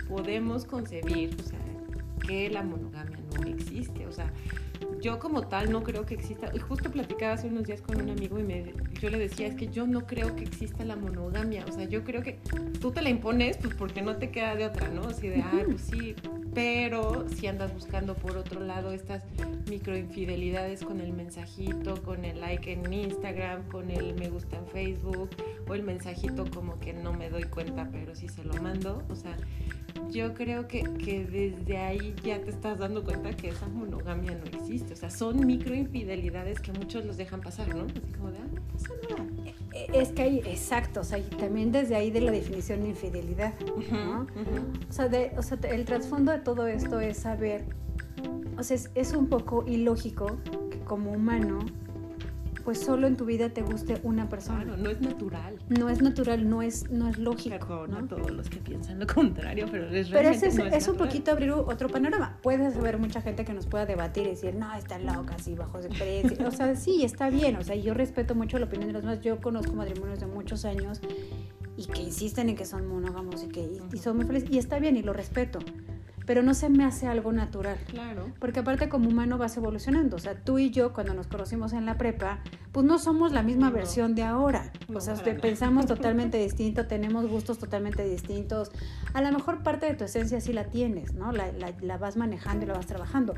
podemos 0.07 0.65
concebir, 0.65 1.35
o 1.39 1.43
sea, 1.43 1.59
que 2.27 2.49
la 2.49 2.63
monogamia 2.63 3.17
no 3.39 3.47
existe. 3.47 4.05
O 4.07 4.11
sea, 4.11 4.31
yo 5.05 5.19
como 5.19 5.43
tal 5.43 5.71
no 5.71 5.83
creo 5.83 6.03
que 6.03 6.15
exista. 6.15 6.49
Y 6.51 6.57
justo 6.57 6.89
platicaba 6.89 7.33
hace 7.33 7.47
unos 7.47 7.65
días 7.65 7.79
con 7.79 8.01
un 8.01 8.09
amigo 8.09 8.39
y 8.39 8.43
me, 8.43 8.73
yo 8.99 9.11
le 9.11 9.19
decía, 9.19 9.45
es 9.45 9.53
que 9.53 9.67
yo 9.67 9.85
no 9.85 10.07
creo 10.07 10.35
que 10.35 10.43
exista 10.43 10.83
la 10.83 10.95
monogamia. 10.95 11.63
O 11.69 11.71
sea, 11.71 11.85
yo 11.85 12.03
creo 12.03 12.23
que 12.23 12.39
tú 12.81 12.91
te 12.91 13.03
la 13.03 13.09
impones, 13.09 13.57
pues 13.57 13.75
porque 13.75 14.01
no 14.01 14.15
te 14.15 14.31
queda 14.31 14.55
de 14.55 14.65
otra, 14.65 14.89
¿no? 14.89 15.03
Así 15.03 15.27
de, 15.27 15.43
ah, 15.43 15.61
pues 15.63 15.81
sí. 15.81 16.15
Pero 16.55 17.27
si 17.29 17.45
andas 17.45 17.71
buscando 17.71 18.15
por 18.15 18.35
otro 18.35 18.61
lado 18.61 18.93
estas 18.93 19.21
microinfidelidades 19.69 20.83
con 20.83 20.99
el 20.99 21.13
mensajito, 21.13 22.01
con 22.01 22.25
el 22.25 22.39
like 22.41 22.73
en 22.73 22.91
Instagram, 22.91 23.67
con 23.69 23.91
el 23.91 24.15
me 24.15 24.29
gusta 24.29 24.57
en 24.57 24.65
Facebook, 24.65 25.29
o 25.67 25.75
el 25.75 25.83
mensajito 25.83 26.49
como 26.49 26.79
que 26.79 26.93
no 26.93 27.13
me 27.13 27.29
doy 27.29 27.43
cuenta, 27.43 27.89
pero 27.91 28.15
sí 28.15 28.27
se 28.27 28.43
lo 28.43 28.55
mando. 28.55 29.03
O 29.09 29.15
sea, 29.15 29.37
yo 30.09 30.33
creo 30.33 30.67
que, 30.67 30.83
que 30.83 31.25
desde 31.25 31.77
ahí 31.77 32.15
ya 32.23 32.39
te 32.41 32.49
estás 32.49 32.79
dando 32.79 33.03
cuenta 33.03 33.31
que 33.35 33.49
esa 33.49 33.67
monogamia 33.67 34.31
no 34.31 34.45
existe. 34.45 34.93
O 34.93 34.95
sea, 34.95 35.09
son 35.09 35.45
microinfidelidades 35.45 36.59
que 36.59 36.71
muchos 36.73 37.05
los 37.05 37.17
dejan 37.17 37.41
pasar, 37.41 37.73
¿no? 37.75 37.83
Así 37.85 37.99
como 38.17 38.31
de, 38.31 38.37
ah, 38.37 38.47
no 38.53 38.61
pasa 38.71 38.89
nada. 39.09 39.25
Eh, 39.73 39.87
Es 39.93 40.09
que 40.13 40.21
hay, 40.21 40.37
exacto, 40.39 41.01
o 41.01 41.03
sea, 41.03 41.17
y 41.17 41.23
también 41.23 41.71
desde 41.71 41.95
ahí 41.95 42.11
de 42.11 42.21
la 42.21 42.31
definición 42.31 42.81
de 42.83 42.89
infidelidad. 42.89 43.53
O 44.89 44.93
sea, 44.93 45.07
de- 45.09 45.31
o 45.37 45.41
sea, 45.41 45.57
el 45.69 45.85
trasfondo 45.85 46.31
de 46.31 46.39
todo 46.39 46.67
esto 46.67 46.99
es 46.99 47.17
saber, 47.17 47.65
o 48.57 48.63
sea, 48.63 48.75
es, 48.75 48.89
es 48.95 49.13
un 49.13 49.27
poco 49.27 49.65
ilógico 49.67 50.37
que 50.71 50.79
como 50.79 51.11
humano, 51.11 51.59
pues 52.65 52.79
solo 52.79 53.05
en 53.05 53.15
tu 53.15 53.25
vida 53.25 53.49
te 53.49 53.61
guste 53.61 53.99
una 54.01 54.27
persona. 54.27 54.63
Claro, 54.63 54.77
no 54.81 54.89
es 54.89 54.99
natural. 54.99 55.59
No 55.69 55.87
es 55.87 56.01
natural, 56.01 56.49
no 56.49 56.63
es, 56.63 56.89
no 56.89 57.07
es 57.07 57.19
lógico. 57.19 57.57
Perdón 57.59 57.91
¿no? 57.91 57.97
a 57.99 58.07
todos 58.07 58.31
los 58.31 58.49
que 58.49 58.57
piensan 58.57 58.99
lo 58.99 59.05
contrario, 59.13 59.67
pero 59.71 59.85
es 59.85 60.09
Pero 60.09 60.21
realmente 60.21 60.47
es, 60.47 60.57
no 60.57 60.65
es 60.65 60.87
un 60.87 60.97
poquito 60.97 61.31
abrir 61.31 61.51
otro 61.51 61.87
panorama. 61.89 62.39
Puedes 62.41 62.75
haber 62.75 62.97
mucha 62.97 63.21
gente 63.21 63.45
que 63.45 63.53
nos 63.53 63.67
pueda 63.67 63.85
debatir 63.85 64.25
y 64.25 64.29
decir, 64.31 64.55
no, 64.55 64.73
están 64.73 65.05
locas 65.05 65.47
y 65.47 65.53
bajo 65.53 65.79
de 65.79 65.87
experiencia. 65.89 66.47
O 66.47 66.51
sea, 66.51 66.75
sí, 66.75 67.05
está 67.05 67.29
bien. 67.29 67.55
O 67.57 67.63
sea, 67.63 67.75
yo 67.75 67.93
respeto 67.93 68.33
mucho 68.33 68.57
la 68.57 68.65
opinión 68.65 68.87
de 68.87 68.93
los 68.93 69.03
demás. 69.03 69.21
Yo 69.21 69.39
conozco 69.39 69.73
matrimonios 69.73 70.19
de 70.19 70.25
muchos 70.25 70.65
años 70.65 71.01
y 71.77 71.85
que 71.85 72.01
insisten 72.01 72.49
en 72.49 72.55
que 72.55 72.65
son 72.65 72.87
monógamos 72.87 73.43
y 73.43 73.47
que 73.47 73.61
y, 73.61 73.79
y 73.93 73.97
son 73.99 74.17
muy 74.17 74.25
felices. 74.25 74.49
Y 74.49 74.57
está 74.57 74.79
bien 74.79 74.97
y 74.97 75.03
lo 75.03 75.13
respeto. 75.13 75.59
Pero 76.25 76.41
no 76.41 76.53
se 76.53 76.69
me 76.69 76.83
hace 76.85 77.07
algo 77.07 77.31
natural. 77.31 77.77
Claro. 77.87 78.27
Porque 78.39 78.59
aparte 78.59 78.89
como 78.89 79.09
humano 79.09 79.37
vas 79.37 79.55
evolucionando. 79.57 80.15
O 80.15 80.19
sea, 80.19 80.35
tú 80.35 80.57
y 80.59 80.71
yo 80.71 80.91
cuando 80.93 81.13
nos 81.13 81.27
conocimos 81.27 81.73
en 81.73 81.85
la 81.85 81.97
prepa, 81.97 82.39
pues 82.71 82.85
no 82.85 82.97
somos 82.97 83.31
la 83.31 83.43
misma 83.43 83.69
No. 83.69 83.75
versión 83.75 84.15
de 84.15 84.23
ahora. 84.23 84.71
O 84.95 85.01
sea, 85.01 85.15
nada. 85.15 85.37
pensamos 85.41 85.85
totalmente 85.85 86.37
distinto, 86.37 86.87
tenemos 86.87 87.27
gustos 87.27 87.57
totalmente 87.59 88.03
distintos. 88.07 88.71
A 89.13 89.21
lo 89.21 89.31
mejor 89.31 89.63
parte 89.63 89.85
de 89.85 89.93
tu 89.95 90.03
esencia 90.05 90.39
sí 90.41 90.53
la 90.53 90.65
tienes, 90.65 91.13
¿no? 91.13 91.31
La, 91.31 91.51
la- 91.51 91.73
la 91.81 91.97
vas 91.97 92.17
manejando 92.17 92.65
y 92.65 92.67
la 92.67 92.73
vas 92.75 92.87
trabajando. 92.87 93.33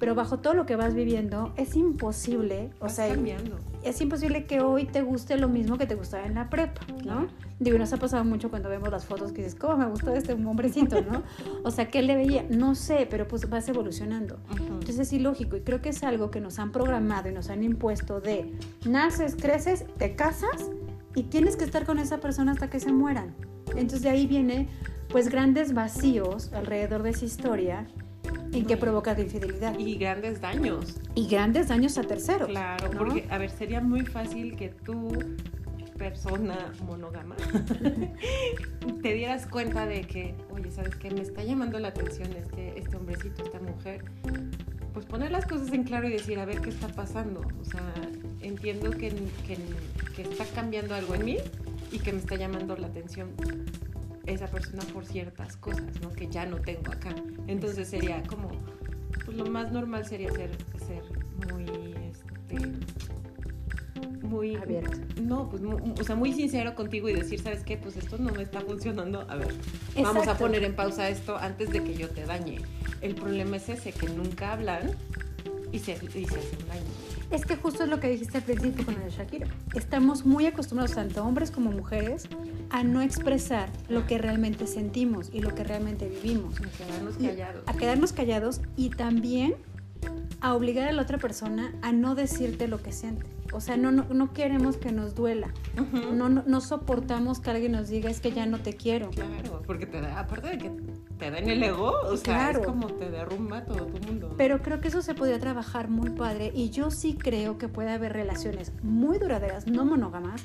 Pero 0.00 0.16
bajo 0.16 0.40
todo 0.40 0.54
lo 0.54 0.66
que 0.66 0.74
vas 0.74 0.94
viviendo, 0.94 1.52
es 1.56 1.76
imposible, 1.76 2.70
o 2.80 2.84
Vas 2.84 2.96
sea, 2.96 3.08
cambiando. 3.14 3.56
es 3.84 4.00
imposible 4.00 4.46
que 4.46 4.60
hoy 4.60 4.84
te 4.84 5.00
guste 5.02 5.36
lo 5.36 5.48
mismo 5.48 5.78
que 5.78 5.86
te 5.86 5.94
gustaba 5.94 6.26
en 6.26 6.34
la 6.34 6.50
prepa, 6.50 6.80
¿no? 7.04 7.28
Digo, 7.60 7.78
nos 7.78 7.92
ha 7.92 7.98
pasado 7.98 8.24
mucho 8.24 8.50
cuando 8.50 8.68
vemos 8.68 8.90
las 8.90 9.04
fotos 9.04 9.30
que 9.30 9.44
dices, 9.44 9.54
¿cómo 9.54 9.76
me 9.76 9.86
gustó 9.86 10.12
este 10.12 10.32
hombrecito, 10.32 11.00
no? 11.02 11.22
O 11.62 11.70
sea, 11.70 11.86
¿qué 11.86 12.02
le 12.02 12.16
veía? 12.16 12.44
No 12.50 12.74
sé, 12.74 13.06
pero 13.08 13.28
pues 13.28 13.48
vas 13.48 13.68
evolucionando. 13.68 14.38
Entonces 14.50 14.98
es 14.98 15.12
ilógico 15.12 15.56
y 15.56 15.60
creo 15.60 15.80
que 15.80 15.90
es 15.90 16.02
algo 16.02 16.32
que 16.32 16.40
nos 16.40 16.58
han 16.58 16.72
programado 16.72 17.28
y 17.28 17.32
nos 17.32 17.48
han 17.50 17.62
impuesto 17.62 18.20
de 18.20 18.52
naces, 18.84 19.36
creces, 19.40 19.84
te 19.98 20.16
casas 20.16 20.70
y 21.14 21.24
tienes 21.24 21.56
que 21.56 21.64
estar 21.64 21.84
con 21.84 21.98
esa 21.98 22.18
persona 22.18 22.52
hasta 22.52 22.70
que 22.70 22.80
se 22.80 22.92
mueran. 22.92 23.34
Entonces 23.68 24.02
de 24.02 24.10
ahí 24.10 24.26
viene 24.26 24.68
pues 25.08 25.28
grandes 25.28 25.74
vacíos 25.74 26.52
alrededor 26.52 27.02
de 27.02 27.10
esa 27.10 27.24
historia 27.24 27.86
en 28.52 28.66
que 28.66 28.76
provoca 28.76 29.14
la 29.14 29.20
infidelidad. 29.20 29.78
Y 29.78 29.96
grandes 29.96 30.40
daños. 30.40 31.00
Y 31.14 31.26
grandes 31.28 31.68
daños 31.68 31.98
a 31.98 32.02
terceros. 32.02 32.48
Claro, 32.48 32.88
¿no? 32.92 32.98
porque, 32.98 33.26
a 33.30 33.38
ver, 33.38 33.50
sería 33.50 33.80
muy 33.80 34.04
fácil 34.04 34.56
que 34.56 34.68
tú, 34.68 35.10
persona 35.98 36.72
monógama, 36.86 37.36
te 39.02 39.14
dieras 39.14 39.46
cuenta 39.46 39.86
de 39.86 40.02
que, 40.02 40.34
oye, 40.50 40.70
¿sabes 40.70 40.96
qué? 40.96 41.10
Me 41.10 41.22
está 41.22 41.42
llamando 41.44 41.78
la 41.78 41.88
atención 41.88 42.30
este, 42.32 42.78
este 42.78 42.96
hombrecito, 42.96 43.42
esta 43.44 43.60
mujer. 43.60 44.04
Pues 44.92 45.06
poner 45.06 45.30
las 45.30 45.46
cosas 45.46 45.72
en 45.72 45.84
claro 45.84 46.08
y 46.08 46.12
decir, 46.12 46.38
a 46.38 46.44
ver 46.44 46.60
qué 46.60 46.70
está 46.70 46.88
pasando. 46.88 47.40
O 47.60 47.64
sea, 47.64 47.92
entiendo 48.40 48.90
que, 48.90 49.10
que, 49.46 49.56
que 50.14 50.22
está 50.22 50.44
cambiando 50.54 50.94
algo 50.94 51.14
en 51.14 51.24
mí 51.24 51.38
y 51.90 51.98
que 51.98 52.12
me 52.12 52.18
está 52.18 52.36
llamando 52.36 52.76
la 52.76 52.88
atención 52.88 53.30
esa 54.26 54.46
persona 54.46 54.82
por 54.92 55.04
ciertas 55.04 55.56
cosas, 55.56 56.00
¿no? 56.00 56.10
Que 56.12 56.28
ya 56.28 56.46
no 56.46 56.58
tengo 56.58 56.92
acá. 56.92 57.14
Entonces 57.46 57.88
sería 57.88 58.22
como, 58.24 58.50
pues 59.24 59.36
lo 59.36 59.46
más 59.46 59.72
normal 59.72 60.04
sería 60.06 60.30
ser, 60.30 60.50
ser 60.86 61.02
muy, 61.52 61.64
este, 62.10 62.72
muy 64.26 64.54
Abierto. 64.56 64.98
No, 65.20 65.48
pues, 65.48 65.62
mu- 65.62 65.94
o 65.98 66.04
sea, 66.04 66.14
muy 66.14 66.32
sincero 66.32 66.74
contigo 66.74 67.08
y 67.08 67.14
decir, 67.14 67.40
¿sabes 67.40 67.64
qué? 67.64 67.76
Pues 67.76 67.96
esto 67.96 68.16
no 68.18 68.32
me 68.32 68.42
está 68.42 68.60
funcionando. 68.60 69.26
A 69.28 69.36
ver, 69.36 69.48
vamos 70.02 70.28
a 70.28 70.36
poner 70.38 70.62
en 70.64 70.74
pausa 70.76 71.08
esto 71.08 71.36
antes 71.36 71.70
de 71.70 71.82
que 71.82 71.94
yo 71.94 72.08
te 72.08 72.24
dañe. 72.24 72.58
El 73.02 73.14
problema 73.14 73.56
es 73.56 73.68
ese, 73.68 73.92
que 73.92 74.08
nunca 74.08 74.52
hablan 74.52 74.92
y 75.72 75.80
se, 75.80 75.92
y 75.92 76.24
se 76.24 76.38
hacen 76.38 76.68
daño. 76.68 77.12
Es 77.32 77.46
que 77.46 77.56
justo 77.56 77.84
es 77.84 77.88
lo 77.88 77.98
que 77.98 78.08
dijiste 78.08 78.38
al 78.38 78.44
principio 78.44 78.84
con 78.84 79.00
el 79.00 79.10
Shakira. 79.10 79.48
Estamos 79.74 80.24
muy 80.24 80.46
acostumbrados, 80.46 80.94
tanto 80.94 81.24
hombres 81.24 81.50
como 81.50 81.72
mujeres, 81.72 82.28
a 82.70 82.84
no 82.84 83.00
expresar 83.00 83.70
lo 83.88 84.06
que 84.06 84.18
realmente 84.18 84.66
sentimos 84.66 85.30
y 85.32 85.40
lo 85.40 85.54
que 85.54 85.64
realmente 85.64 86.08
vivimos. 86.08 86.54
Y 86.60 86.64
quedarnos 86.64 87.16
callados. 87.16 87.62
A 87.66 87.72
quedarnos 87.74 88.12
callados 88.12 88.60
y 88.76 88.90
también 88.90 89.54
a 90.40 90.54
obligar 90.54 90.88
a 90.88 90.92
la 90.92 91.02
otra 91.02 91.18
persona 91.18 91.72
a 91.82 91.92
no 91.92 92.14
decirte 92.14 92.68
lo 92.68 92.82
que 92.82 92.92
siente. 92.92 93.26
O 93.52 93.60
sea, 93.60 93.76
no, 93.76 93.92
no, 93.92 94.04
no 94.12 94.32
queremos 94.32 94.76
que 94.76 94.92
nos 94.92 95.14
duela. 95.14 95.48
No, 96.14 96.28
no, 96.28 96.42
no 96.46 96.60
soportamos 96.60 97.40
que 97.40 97.50
alguien 97.50 97.72
nos 97.72 97.88
diga 97.88 98.10
es 98.10 98.20
que 98.20 98.32
ya 98.32 98.46
no 98.46 98.58
te 98.58 98.74
quiero. 98.74 99.10
Claro, 99.10 99.62
porque 99.66 99.86
te 99.86 100.00
da, 100.00 100.18
aparte 100.20 100.48
de 100.48 100.58
que 100.58 100.70
te 101.18 101.30
da 101.30 101.38
en 101.38 101.48
el 101.48 101.62
ego, 101.62 101.92
o 102.04 102.16
sea, 102.16 102.34
Claro. 102.50 102.60
es 102.60 102.66
como 102.66 102.86
te 102.88 103.10
derrumba 103.10 103.64
todo 103.64 103.86
tu 103.86 103.98
mundo. 104.06 104.34
Pero 104.36 104.62
creo 104.62 104.80
que 104.80 104.88
eso 104.88 105.02
se 105.02 105.14
podría 105.14 105.38
trabajar 105.38 105.88
muy 105.88 106.10
padre 106.10 106.50
y 106.54 106.70
yo 106.70 106.90
sí 106.90 107.14
creo 107.14 107.58
que 107.58 107.68
puede 107.68 107.90
haber 107.90 108.12
relaciones 108.12 108.72
muy 108.82 109.18
duraderas, 109.18 109.66
no 109.66 109.84
monógamas, 109.84 110.42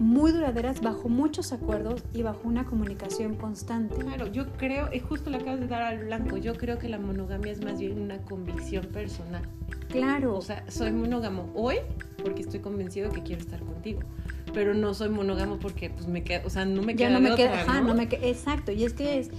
muy 0.00 0.32
duraderas 0.32 0.80
bajo 0.80 1.08
muchos 1.08 1.52
acuerdos 1.52 2.02
y 2.12 2.22
bajo 2.22 2.40
una 2.48 2.64
comunicación 2.64 3.34
constante. 3.36 3.96
Claro, 3.96 4.26
yo 4.26 4.46
creo, 4.54 4.88
y 4.92 4.98
justo 5.00 5.30
le 5.30 5.36
acabas 5.36 5.60
de 5.60 5.68
dar 5.68 5.82
al 5.82 6.04
blanco, 6.06 6.36
yo 6.38 6.54
creo 6.56 6.78
que 6.78 6.88
la 6.88 6.98
monogamia 6.98 7.52
es 7.52 7.62
más 7.64 7.78
bien 7.78 8.00
una 8.00 8.18
convicción 8.22 8.86
personal. 8.86 9.42
Claro, 9.92 10.36
O 10.36 10.42
sea, 10.42 10.64
soy 10.68 10.90
monógamo 10.92 11.50
hoy 11.54 11.76
porque 12.22 12.42
estoy 12.42 12.60
convencido 12.60 13.10
que 13.12 13.22
quiero 13.22 13.42
estar 13.42 13.60
contigo. 13.60 14.00
Pero 14.54 14.74
no 14.74 14.92
soy 14.94 15.08
monógamo 15.08 15.58
porque 15.58 15.90
pues 15.90 16.06
me 16.08 16.24
queda, 16.24 16.42
o 16.44 16.50
sea, 16.50 16.64
no 16.64 16.82
me 16.82 16.94
ya 16.94 17.08
queda 17.08 17.18
no 17.18 17.24
de 17.24 17.30
me 17.30 17.36
queda, 17.36 17.60
ajá, 17.62 17.80
¿no? 17.80 17.88
no 17.88 17.94
me 17.94 18.08
queda, 18.08 18.26
exacto, 18.26 18.72
y 18.72 18.84
es 18.84 18.92
que 18.92 19.18
es 19.18 19.30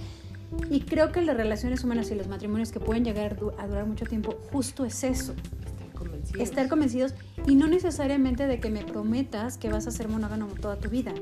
y 0.70 0.80
creo 0.80 1.12
que 1.12 1.20
las 1.22 1.36
relaciones 1.36 1.84
humanas 1.84 2.10
y 2.10 2.14
los 2.14 2.28
matrimonios 2.28 2.72
que 2.72 2.80
pueden 2.80 3.04
llegar 3.04 3.36
a 3.58 3.66
durar 3.66 3.86
mucho 3.86 4.06
tiempo, 4.06 4.38
justo 4.52 4.84
es 4.84 5.02
eso, 5.04 5.32
Estar 5.32 5.92
convencido. 5.94 6.42
estar 6.42 6.68
convencidos 6.68 7.14
y 7.46 7.54
no 7.54 7.66
necesariamente 7.66 8.46
de 8.46 8.60
que 8.60 8.70
me 8.70 8.84
prometas 8.84 9.58
que 9.58 9.68
vas 9.68 9.86
a 9.86 9.90
ser 9.90 10.08
monógamo 10.08 10.46
toda 10.60 10.76
tu 10.76 10.88
vida. 10.90 11.12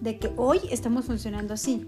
De 0.00 0.18
que 0.18 0.30
hoy 0.36 0.60
estamos 0.70 1.06
funcionando 1.06 1.54
así 1.54 1.86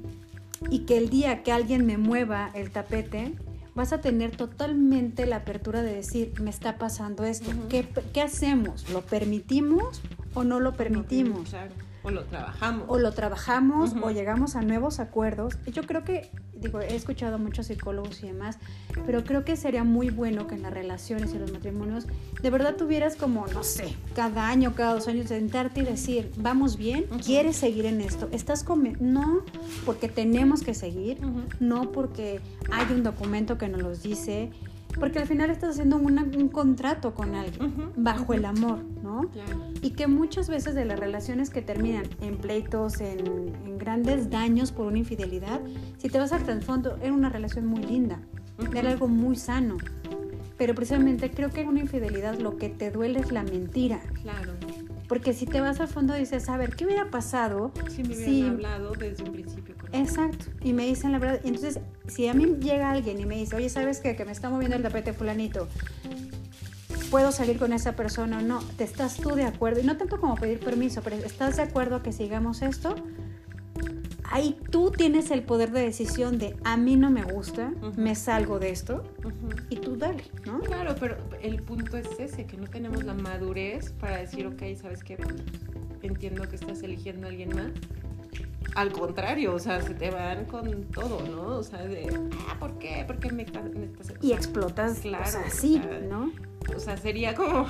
y 0.70 0.80
que 0.80 0.98
el 0.98 1.08
día 1.08 1.42
que 1.42 1.52
alguien 1.52 1.86
me 1.86 1.98
mueva 1.98 2.50
el 2.54 2.70
tapete, 2.70 3.34
vas 3.74 3.92
a 3.92 4.00
tener 4.00 4.36
totalmente 4.36 5.26
la 5.26 5.36
apertura 5.36 5.82
de 5.82 5.94
decir, 5.94 6.32
me 6.40 6.50
está 6.50 6.78
pasando 6.78 7.24
esto. 7.24 7.50
¿Qué, 7.68 7.86
qué 8.12 8.20
hacemos? 8.20 8.88
¿Lo 8.90 9.02
permitimos 9.02 10.02
o 10.34 10.44
no 10.44 10.60
lo 10.60 10.72
permitimos? 10.74 11.50
Claro. 11.50 11.72
O 12.04 12.10
lo 12.10 12.24
trabajamos. 12.24 12.84
O 12.88 12.98
lo 12.98 13.12
trabajamos 13.12 13.94
o 14.02 14.10
llegamos 14.10 14.56
a 14.56 14.62
nuevos 14.62 14.98
acuerdos. 15.00 15.56
Y 15.66 15.70
Yo 15.72 15.82
creo 15.84 16.04
que, 16.04 16.30
digo, 16.54 16.80
he 16.80 16.94
escuchado 16.96 17.36
a 17.36 17.38
muchos 17.38 17.66
psicólogos 17.66 18.22
y 18.22 18.26
demás, 18.26 18.58
pero 19.06 19.22
creo 19.24 19.44
que 19.44 19.56
sería 19.56 19.84
muy 19.84 20.10
bueno 20.10 20.46
que 20.46 20.54
en 20.54 20.62
las 20.62 20.72
relaciones 20.72 21.32
y 21.34 21.38
los 21.38 21.52
matrimonios 21.52 22.06
de 22.42 22.50
verdad 22.50 22.76
tuvieras 22.76 23.14
como, 23.16 23.46
no 23.48 23.62
sé, 23.62 23.94
cada 24.14 24.48
año, 24.48 24.74
cada 24.74 24.94
dos 24.94 25.06
años, 25.08 25.28
sentarte 25.28 25.80
y 25.80 25.84
decir, 25.84 26.30
vamos 26.36 26.76
bien, 26.76 27.04
quieres 27.24 27.56
seguir 27.56 27.86
en 27.86 28.00
esto, 28.00 28.28
estás 28.32 28.64
conven- 28.66 28.98
no 28.98 29.42
porque 29.86 30.08
tenemos 30.08 30.62
que 30.62 30.74
seguir, 30.74 31.18
no 31.60 31.92
porque 31.92 32.40
hay 32.70 32.92
un 32.92 33.02
documento 33.02 33.58
que 33.58 33.68
nos 33.68 33.80
los 33.82 34.02
dice, 34.02 34.50
porque 34.98 35.18
al 35.18 35.26
final 35.26 35.50
estás 35.50 35.70
haciendo 35.70 35.96
una- 35.96 36.22
un 36.24 36.48
contrato 36.48 37.14
con 37.14 37.34
alguien, 37.34 37.72
bajo 37.96 38.34
el 38.34 38.44
amor, 38.44 38.78
¿no? 39.02 39.28
Claro. 39.32 39.58
Y 39.82 39.90
que 39.90 40.06
muchas 40.06 40.48
veces 40.48 40.74
de 40.74 40.84
las 40.84 40.98
relaciones 40.98 41.50
que 41.50 41.62
terminan 41.62 42.04
en 42.20 42.36
pleitos, 42.38 43.00
en, 43.00 43.20
en 43.64 43.78
grandes 43.78 44.30
daños 44.30 44.72
por 44.72 44.86
una 44.86 44.98
infidelidad, 44.98 45.60
si 45.98 46.08
te 46.08 46.18
vas 46.18 46.32
al 46.32 46.42
trasfondo, 46.44 46.96
era 47.02 47.12
una 47.12 47.28
relación 47.28 47.66
muy 47.66 47.82
linda, 47.82 48.20
Ujú. 48.58 48.76
era 48.76 48.90
algo 48.90 49.08
muy 49.08 49.36
sano. 49.36 49.76
Pero 50.58 50.74
precisamente 50.74 51.30
creo 51.30 51.50
que 51.50 51.62
en 51.62 51.68
una 51.68 51.80
infidelidad 51.80 52.38
lo 52.38 52.56
que 52.56 52.68
te 52.68 52.90
duele 52.90 53.18
es 53.20 53.32
la 53.32 53.42
mentira. 53.42 54.00
Claro. 54.22 54.52
Porque 55.12 55.34
si 55.34 55.44
te 55.44 55.60
vas 55.60 55.78
al 55.78 55.88
fondo 55.88 56.14
dices, 56.14 56.48
a 56.48 56.56
ver, 56.56 56.74
¿qué 56.74 56.86
hubiera 56.86 57.10
pasado? 57.10 57.70
Si 57.94 58.02
me 58.02 58.14
hubieran 58.16 58.24
Sí. 58.24 58.46
hablado 58.48 58.92
desde 58.92 59.22
un 59.24 59.32
principio. 59.32 59.74
con 59.76 59.94
él. 59.94 60.00
Exacto. 60.00 60.46
Y 60.62 60.72
me 60.72 60.86
dicen 60.86 61.12
la 61.12 61.18
verdad. 61.18 61.38
Entonces, 61.44 61.80
si 62.08 62.28
a 62.28 62.32
mí 62.32 62.46
llega 62.60 62.90
alguien 62.90 63.20
y 63.20 63.26
me 63.26 63.36
dice, 63.36 63.54
oye, 63.54 63.68
¿sabes 63.68 64.00
qué? 64.00 64.16
Que 64.16 64.24
me 64.24 64.32
está 64.32 64.48
moviendo 64.48 64.74
el 64.74 64.82
tapete 64.82 65.12
fulanito. 65.12 65.68
¿Puedo 67.10 67.30
salir 67.30 67.58
con 67.58 67.74
esa 67.74 67.92
persona 67.94 68.38
o 68.38 68.40
no? 68.40 68.60
¿Te 68.78 68.84
estás 68.84 69.16
tú 69.18 69.34
de 69.34 69.44
acuerdo? 69.44 69.80
Y 69.80 69.84
no 69.84 69.98
tanto 69.98 70.18
como 70.18 70.34
pedir 70.36 70.60
permiso, 70.60 71.02
pero 71.02 71.16
¿estás 71.16 71.56
de 71.56 71.62
acuerdo 71.64 71.96
a 71.96 72.02
que 72.02 72.10
sigamos 72.12 72.62
esto? 72.62 72.94
Ahí 74.34 74.58
tú 74.70 74.90
tienes 74.90 75.30
el 75.30 75.42
poder 75.42 75.72
de 75.72 75.82
decisión 75.82 76.38
de 76.38 76.56
a 76.64 76.78
mí 76.78 76.96
no 76.96 77.10
me 77.10 77.22
gusta, 77.22 77.70
me 77.96 78.14
salgo 78.14 78.58
de 78.58 78.70
esto 78.70 79.04
y 79.68 79.76
tú 79.76 79.96
dale, 79.96 80.24
¿no? 80.46 80.60
Claro, 80.60 80.94
pero 80.98 81.16
el 81.42 81.62
punto 81.62 81.98
es 81.98 82.08
ese, 82.18 82.46
que 82.46 82.56
no 82.56 82.66
tenemos 82.66 83.04
la 83.04 83.12
madurez 83.12 83.92
para 83.92 84.16
decir, 84.16 84.46
ok, 84.46 84.62
¿sabes 84.80 85.04
qué? 85.04 85.18
Entiendo 86.02 86.48
que 86.48 86.56
estás 86.56 86.82
eligiendo 86.82 87.26
a 87.26 87.30
alguien 87.30 87.54
más. 87.54 87.72
Al 88.74 88.90
contrario, 88.90 89.54
o 89.54 89.58
sea, 89.58 89.82
se 89.82 89.92
te 89.94 90.10
van 90.10 90.46
con 90.46 90.84
todo, 90.84 91.20
¿no? 91.28 91.58
O 91.58 91.62
sea, 91.62 91.82
de, 91.84 92.08
ah, 92.48 92.56
¿por 92.58 92.78
qué? 92.78 93.04
¿Por 93.06 93.18
qué 93.18 93.30
me, 93.30 93.42
estás- 93.42 93.70
me 93.74 93.84
estás...? 93.84 94.14
Y 94.22 94.32
explotas, 94.32 95.00
Claro, 95.00 95.24
o 95.24 95.30
sea, 95.30 95.44
o 95.46 95.50
sí, 95.50 95.74
sea, 95.82 96.00
¿no? 96.00 96.32
O 96.74 96.80
sea, 96.80 96.96
sería 96.96 97.34
como 97.34 97.66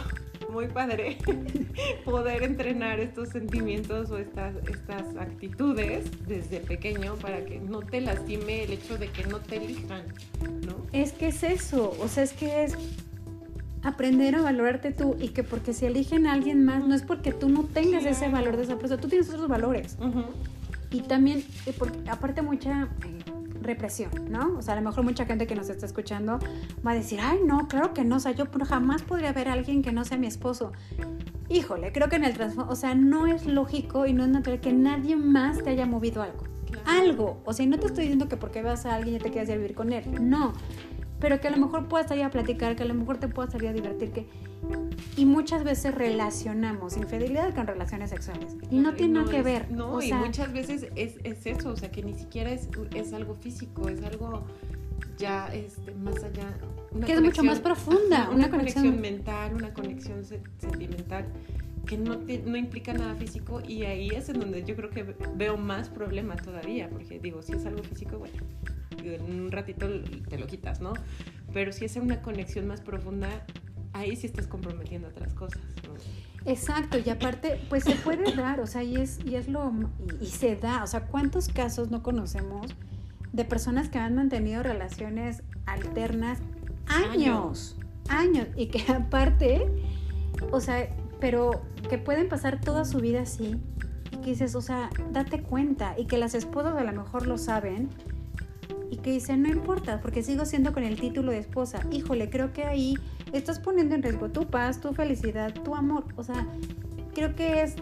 muy 0.53 0.69
padre 0.69 1.19
poder 2.05 2.43
entrenar 2.43 3.01
estos 3.01 3.31
sentimientos 3.31 4.11
o 4.11 4.19
estas, 4.19 4.55
estas 4.69 5.17
actitudes 5.17 6.05
desde 6.27 6.61
pequeño 6.61 7.17
para 7.17 7.45
que 7.45 7.59
no 7.59 7.81
te 7.81 8.01
lastime 8.01 8.65
el 8.65 8.73
hecho 8.73 8.99
de 8.99 9.09
que 9.09 9.25
no 9.27 9.41
te 9.41 9.57
elijan, 9.57 10.03
¿no? 10.67 10.77
Es 10.93 11.13
que 11.13 11.29
es 11.29 11.43
eso, 11.43 11.97
o 12.01 12.09
sea, 12.09 12.23
es 12.23 12.33
que 12.33 12.65
es 12.65 12.77
aprender 13.83 14.37
a 14.37 14.43
valorarte 14.43 14.93
tú 14.93 15.17
y 15.19 15.29
que 15.29 15.43
porque 15.43 15.73
si 15.73 15.87
eligen 15.87 16.27
a 16.27 16.33
alguien 16.33 16.65
más 16.65 16.87
no 16.87 16.95
es 16.95 17.03
porque 17.03 17.33
tú 17.33 17.49
no 17.49 17.65
tengas 17.65 18.05
ese 18.05 18.29
valor 18.29 18.57
de 18.57 18.65
esa 18.65 18.79
persona, 18.79 19.01
tú 19.01 19.09
tienes 19.09 19.29
otros 19.31 19.49
valores. 19.49 19.97
Ujú. 20.01 20.25
Y 20.91 21.01
también, 21.01 21.43
eh, 21.67 21.75
porque 21.77 21.99
aparte 22.11 22.43
mucha 22.43 22.89
eh, 23.05 23.22
represión, 23.65 24.11
¿no? 24.29 24.57
O 24.59 24.63
sea, 24.63 24.75
a 24.75 24.77
lo 24.77 24.83
mejor 24.83 25.05
mucha 25.05 25.25
gente 25.25 25.47
que 25.47 25.55
nos 25.55 25.69
está 25.69 25.87
escuchando 25.87 26.39
va 26.87 26.93
a 26.93 26.95
decir, 26.95 27.21
ay, 27.23 27.41
no, 27.45 27.69
claro 27.69 27.93
que 27.95 28.05
no, 28.05 28.17
o 28.17 28.21
sea, 28.21 28.33
yo 28.33 28.47
jamás 28.65 29.03
podría 29.03 29.33
ver 29.33 29.49
a 29.49 29.55
alguien 29.55 29.83
que 29.83 29.93
no 29.93 30.05
sea 30.05 30.19
mi 30.19 30.27
esposo. 30.27 30.73
Híjole, 31.49 31.93
creo 31.93 32.09
que 32.09 32.17
en 32.17 32.25
el 32.25 32.35
trasfondo, 32.35 32.73
o 32.73 32.77
sea, 32.77 32.95
no 32.95 33.27
es 33.27 33.47
lógico 33.47 34.07
y 34.07 34.13
no 34.13 34.25
es 34.25 34.31
natural 34.31 34.61
que 34.61 34.73
nadie 34.73 35.17
más 35.17 35.63
te 35.63 35.71
haya 35.71 35.87
movido 35.87 36.23
algo. 36.23 36.45
Claro. 36.71 36.85
Algo. 36.87 37.43
O 37.45 37.53
sea, 37.53 37.67
no 37.67 37.79
te 37.79 37.87
estoy 37.87 38.05
diciendo 38.05 38.29
que 38.29 38.37
porque 38.37 38.63
veas 38.63 38.87
a 38.87 38.95
alguien 38.95 39.19
ya 39.19 39.23
te 39.23 39.31
quieras 39.31 39.49
ir 39.49 39.57
a 39.57 39.59
vivir 39.59 39.75
con 39.75 39.93
él. 39.93 40.05
No. 40.21 40.55
Pero 41.23 41.41
que 41.41 41.49
a 41.49 41.51
lo 41.53 41.57
mejor 41.57 41.87
puedas 41.89 42.09
salir 42.09 42.25
a 42.25 42.31
platicar, 42.31 42.77
que 42.77 42.83
a 42.83 42.87
lo 42.87 42.95
mejor 42.95 43.17
te 43.17 43.29
puedas 43.29 43.53
salir 43.53 43.69
a 43.69 43.73
divertir, 43.73 44.11
que... 44.11 44.27
Y 45.17 45.25
muchas 45.25 45.63
veces 45.65 45.95
relacionamos 45.95 46.97
infidelidad 46.97 47.55
con 47.55 47.67
relaciones 47.67 48.11
sexuales. 48.11 48.57
Y 48.71 48.79
no 48.81 48.93
tiene 48.95 49.21
nada 49.21 49.31
que 49.31 49.39
es- 49.39 49.45
ver. 49.45 49.71
No, 49.71 49.93
o 49.95 50.03
y 50.03 50.09
sea, 50.09 50.19
muchas 50.19 50.53
veces 50.53 50.89
es, 50.97 51.17
es 51.25 51.47
eso, 51.47 51.71
o 51.71 51.77
sea, 51.77 51.91
que 51.91 52.03
ni 52.03 52.15
siquiera 52.15 52.51
es, 52.53 52.69
es 52.95 53.13
algo 53.13 53.35
físico, 53.37 53.89
es 53.89 54.03
algo 54.05 54.45
ya 55.17 55.47
este, 55.55 55.95
más 55.95 56.17
allá. 56.25 56.59
una 56.91 57.07
Que 57.07 57.13
es 57.15 57.21
mucho 57.21 57.43
más 57.45 57.61
profunda, 57.61 58.29
una 58.29 58.35
una, 58.35 58.51
conexión- 58.51 58.83
conexión 58.83 59.01
mental, 59.01 59.55
una 59.55 59.73
conexión 59.73 60.25
se- 60.25 60.43
sentimental 60.59 61.27
que 61.87 61.99
no, 61.99 62.19
te- 62.19 62.43
no 62.43 62.57
implica 62.57 62.93
nada 62.95 63.15
físico 63.15 63.61
y 63.67 63.83
ahí 63.85 64.09
es 64.11 64.29
en 64.29 64.41
donde 64.41 64.65
yo 64.65 64.77
creo 64.77 64.91
que 64.91 65.15
veo 65.37 65.57
más 65.57 65.89
problema 65.89 66.37
todavía, 66.37 66.89
porque 66.89 67.19
digo, 67.19 67.43
si 67.43 67.53
es 67.53 67.67
algo 67.67 67.83
físico, 67.83 68.19
bueno, 68.19 68.35
en 69.03 69.23
un 69.23 69.51
ratito 69.51 69.89
te 70.29 70.39
lo 70.39 70.47
quitas, 70.47 70.81
¿no? 70.81 70.93
Pero 71.53 71.73
si 71.73 71.85
es 71.85 71.97
una 71.97 72.23
conexión 72.23 72.67
más 72.67 72.81
profunda, 72.81 73.29
ahí 73.93 74.17
sí 74.17 74.27
estás 74.27 74.47
comprometiendo 74.47 75.09
otras 75.09 75.35
cosas, 75.35 75.61
¿no? 75.87 75.93
Exacto, 76.51 76.99
y 77.05 77.09
aparte, 77.11 77.61
pues 77.69 77.85
se 77.85 77.95
puede 77.95 78.35
dar, 78.35 78.61
o 78.61 78.67
sea, 78.67 78.83
y 78.83 78.97
es, 78.97 79.21
y 79.25 79.37
es 79.37 79.49
lo, 79.49 79.73
y, 80.21 80.25
y 80.25 80.27
se 80.29 80.57
da, 80.57 80.83
o 80.83 80.87
sea, 80.87 81.07
¿cuántos 81.07 81.49
casos 81.49 81.91
no 81.91 82.03
conocemos 82.03 82.67
de 83.33 83.45
personas 83.45 83.89
que 83.89 83.99
han 83.99 84.15
mantenido 84.17 84.63
relaciones 84.63 85.43
alternas 85.67 86.41
años, 86.87 87.77
años, 88.09 88.49
y 88.57 88.67
que 88.67 88.83
aparte, 88.93 89.67
o 90.51 90.61
sea, 90.61 90.89
pero 91.23 91.63
que 91.89 91.99
pueden 91.99 92.29
pasar 92.29 92.61
toda 92.61 92.85
su 92.85 92.99
vida 92.99 93.23
así, 93.23 93.57
y 94.11 94.17
que 94.17 94.31
dices, 94.31 94.57
o 94.57 94.61
sea, 94.61 94.91
date 95.13 95.41
cuenta, 95.41 95.95
y 95.97 96.07
que 96.07 96.19
las 96.19 96.35
esposas 96.35 96.75
a 96.75 96.83
lo 96.83 96.93
mejor 96.93 97.29
lo 97.29 97.39
saben, 97.39 97.91
y 98.91 98.97
que 98.97 99.13
dicen, 99.13 99.41
no 99.41 99.49
importa, 99.49 100.01
porque 100.01 100.25
sigo 100.25 100.45
siendo 100.45 100.73
con 100.73 100.83
el 100.83 100.99
título 100.99 101.31
de 101.31 101.39
esposa. 101.39 101.81
Híjole, 101.93 102.29
creo 102.29 102.53
que 102.53 102.65
ahí 102.65 102.99
estás 103.33 103.61
poniendo 103.61 103.95
en 103.95 104.03
riesgo 104.03 104.31
tu 104.31 104.49
paz, 104.49 104.81
tu 104.81 104.93
felicidad, 104.95 105.55
tu 105.55 105.77
amor. 105.77 106.05
O 106.17 106.25
sea, 106.25 106.47
creo 107.15 107.37
que 107.37 107.63
es, 107.63 107.77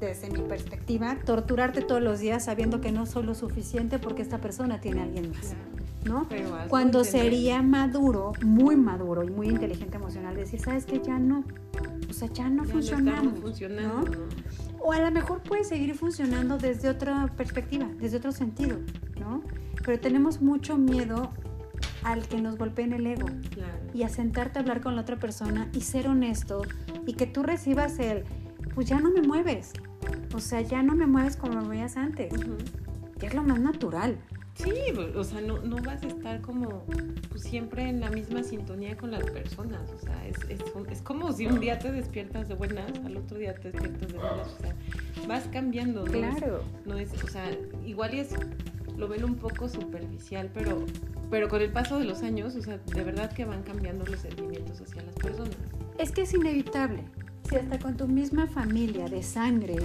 desde 0.00 0.28
mi 0.28 0.42
perspectiva, 0.42 1.16
torturarte 1.24 1.82
todos 1.82 2.02
los 2.02 2.18
días 2.18 2.44
sabiendo 2.44 2.80
que 2.80 2.90
no 2.90 3.06
soy 3.06 3.22
lo 3.22 3.34
suficiente 3.36 4.00
porque 4.00 4.20
esta 4.20 4.38
persona 4.38 4.80
tiene 4.80 5.00
a 5.00 5.04
alguien 5.04 5.30
más. 5.30 5.54
¿no? 6.04 6.26
Cuando 6.68 7.04
sería 7.04 7.62
maduro, 7.62 8.32
muy 8.42 8.74
maduro 8.74 9.22
y 9.22 9.30
muy 9.30 9.48
inteligente 9.48 9.96
emocional, 9.96 10.34
decir, 10.34 10.60
¿sabes 10.60 10.86
qué? 10.86 11.00
Ya 11.00 11.18
no. 11.18 11.44
O 12.10 12.12
sea, 12.12 12.28
ya 12.28 12.48
no 12.48 12.64
funcionamos. 12.64 13.40
¿no? 13.70 14.04
O 14.80 14.92
a 14.92 15.00
lo 15.00 15.10
mejor 15.10 15.42
puede 15.42 15.64
seguir 15.64 15.94
funcionando 15.94 16.58
desde 16.58 16.88
otra 16.88 17.26
perspectiva, 17.36 17.88
desde 17.98 18.16
otro 18.16 18.32
sentido, 18.32 18.78
¿no? 19.18 19.42
Pero 19.84 20.00
tenemos 20.00 20.42
mucho 20.42 20.76
miedo 20.76 21.32
al 22.02 22.26
que 22.26 22.40
nos 22.40 22.56
golpeen 22.56 22.92
el 22.92 23.06
ego 23.06 23.26
y 23.94 24.02
a 24.02 24.08
sentarte 24.08 24.58
a 24.58 24.62
hablar 24.62 24.80
con 24.80 24.96
la 24.96 25.02
otra 25.02 25.18
persona 25.18 25.68
y 25.72 25.82
ser 25.82 26.08
honesto 26.08 26.62
y 27.06 27.14
que 27.14 27.26
tú 27.26 27.42
recibas 27.42 27.98
el, 27.98 28.24
pues 28.74 28.88
ya 28.88 29.00
no 29.00 29.10
me 29.10 29.22
mueves, 29.22 29.72
o 30.34 30.40
sea, 30.40 30.60
ya 30.60 30.82
no 30.82 30.94
me 30.94 31.06
mueves 31.06 31.36
como 31.36 31.60
me 31.60 31.62
movías 31.62 31.96
antes, 31.96 32.32
que 33.18 33.26
es 33.26 33.34
lo 33.34 33.42
más 33.42 33.60
natural. 33.60 34.18
Sí, 34.62 34.92
o 35.16 35.24
sea, 35.24 35.40
no, 35.40 35.58
no 35.58 35.76
vas 35.76 36.02
a 36.02 36.08
estar 36.08 36.40
como 36.40 36.84
pues, 37.30 37.42
siempre 37.42 37.88
en 37.88 38.00
la 38.00 38.10
misma 38.10 38.42
sintonía 38.42 38.96
con 38.96 39.10
las 39.10 39.24
personas. 39.24 39.90
O 39.90 39.98
sea, 39.98 40.26
es, 40.26 40.36
es, 40.48 40.60
es, 40.90 41.02
como 41.02 41.32
si 41.32 41.46
un 41.46 41.60
día 41.60 41.78
te 41.78 41.90
despiertas 41.92 42.48
de 42.48 42.54
buenas, 42.54 42.92
al 43.04 43.16
otro 43.16 43.38
día 43.38 43.54
te 43.54 43.70
despiertas 43.70 44.12
de 44.12 44.18
malas. 44.18 44.48
O 44.48 44.60
sea, 44.60 44.74
vas 45.26 45.44
cambiando. 45.52 46.04
¿no? 46.04 46.12
Claro. 46.12 46.62
no 46.84 46.98
es, 46.98 47.10
o 47.22 47.28
sea, 47.28 47.50
igual 47.86 48.14
y 48.14 48.20
es, 48.20 48.34
lo 48.96 49.08
ven 49.08 49.24
un 49.24 49.36
poco 49.36 49.68
superficial, 49.68 50.50
pero, 50.52 50.84
pero 51.30 51.48
con 51.48 51.62
el 51.62 51.72
paso 51.72 51.98
de 51.98 52.04
los 52.04 52.22
años, 52.22 52.54
o 52.56 52.62
sea, 52.62 52.78
de 52.78 53.02
verdad 53.02 53.32
que 53.32 53.44
van 53.44 53.62
cambiando 53.62 54.04
los 54.04 54.20
sentimientos 54.20 54.80
hacia 54.80 55.02
las 55.02 55.14
personas. 55.14 55.56
Es 55.98 56.12
que 56.12 56.22
es 56.22 56.34
inevitable. 56.34 57.04
Si 57.48 57.56
hasta 57.56 57.78
con 57.78 57.96
tu 57.96 58.06
misma 58.06 58.46
familia 58.46 59.08
de 59.08 59.22
sangre, 59.22 59.76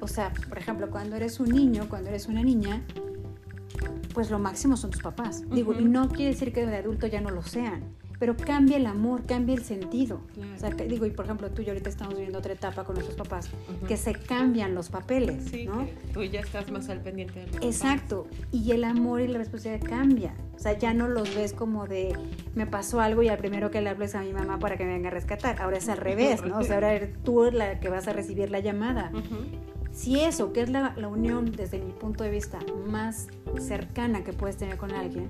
o 0.00 0.06
sea, 0.06 0.32
por 0.48 0.58
ejemplo, 0.58 0.90
cuando 0.90 1.16
eres 1.16 1.40
un 1.40 1.48
niño, 1.48 1.88
cuando 1.88 2.10
eres 2.10 2.28
una 2.28 2.42
niña, 2.42 2.82
pues 4.12 4.30
lo 4.30 4.38
máximo 4.38 4.76
son 4.76 4.90
tus 4.90 5.02
papás. 5.02 5.42
Digo, 5.50 5.74
y 5.78 5.84
no 5.84 6.08
quiere 6.08 6.32
decir 6.32 6.52
que 6.52 6.64
de 6.64 6.76
adulto 6.76 7.06
ya 7.06 7.20
no 7.20 7.30
lo 7.30 7.42
sean, 7.42 7.82
pero 8.18 8.36
cambia 8.36 8.76
el 8.76 8.86
amor, 8.86 9.26
cambia 9.26 9.54
el 9.54 9.64
sentido. 9.64 10.20
O 10.54 10.58
sea, 10.58 10.70
digo, 10.70 11.04
y 11.04 11.10
por 11.10 11.24
ejemplo, 11.24 11.50
tú 11.50 11.62
y 11.62 11.66
yo 11.66 11.72
ahorita 11.72 11.90
estamos 11.90 12.14
viviendo 12.14 12.38
otra 12.38 12.52
etapa 12.52 12.84
con 12.84 12.94
nuestros 12.94 13.18
papás, 13.18 13.50
que 13.88 13.96
se 13.96 14.14
cambian 14.14 14.74
los 14.74 14.88
papeles, 14.88 15.52
¿no? 15.66 15.86
tú 16.12 16.22
ya 16.22 16.40
estás 16.40 16.70
más 16.70 16.88
al 16.88 17.00
pendiente 17.00 17.40
de 17.40 17.46
los 17.48 17.64
Exacto, 17.64 18.26
y 18.52 18.70
el 18.70 18.84
amor 18.84 19.20
y 19.20 19.28
la 19.28 19.38
responsabilidad 19.38 19.88
cambia. 19.88 20.34
O 20.54 20.58
sea, 20.58 20.78
ya 20.78 20.94
no 20.94 21.08
los 21.08 21.34
ves 21.34 21.52
como 21.52 21.86
de, 21.86 22.16
me 22.54 22.66
pasó 22.66 23.00
algo 23.00 23.22
y 23.22 23.28
al 23.28 23.38
primero 23.38 23.70
que 23.70 23.80
le 23.80 23.90
hables 23.90 24.14
a 24.14 24.20
mi 24.20 24.32
mamá 24.32 24.58
para 24.58 24.76
que 24.76 24.84
me 24.84 24.92
venga 24.92 25.08
a 25.08 25.12
rescatar. 25.12 25.60
Ahora 25.60 25.78
es 25.78 25.88
al 25.88 25.98
revés, 26.08 26.44
¿no? 26.44 26.58
O 26.58 26.62
sea, 26.62 26.76
ahora 26.76 26.94
eres 26.94 27.22
tú 27.24 27.50
la 27.52 27.80
que 27.80 27.88
vas 27.88 28.06
a 28.06 28.12
recibir 28.12 28.50
la 28.50 28.60
llamada. 28.60 29.10
Si 29.94 30.18
eso, 30.18 30.52
que 30.52 30.62
es 30.62 30.70
la, 30.70 30.92
unión 31.08 31.52
desde 31.52 31.78
mi 31.78 31.92
punto 31.92 32.24
de 32.24 32.30
vista 32.30 32.58
más 32.88 33.28
cercana 33.60 34.24
que 34.24 34.32
puedes 34.32 34.56
tener 34.56 34.76
con 34.76 34.90
alguien, 34.90 35.28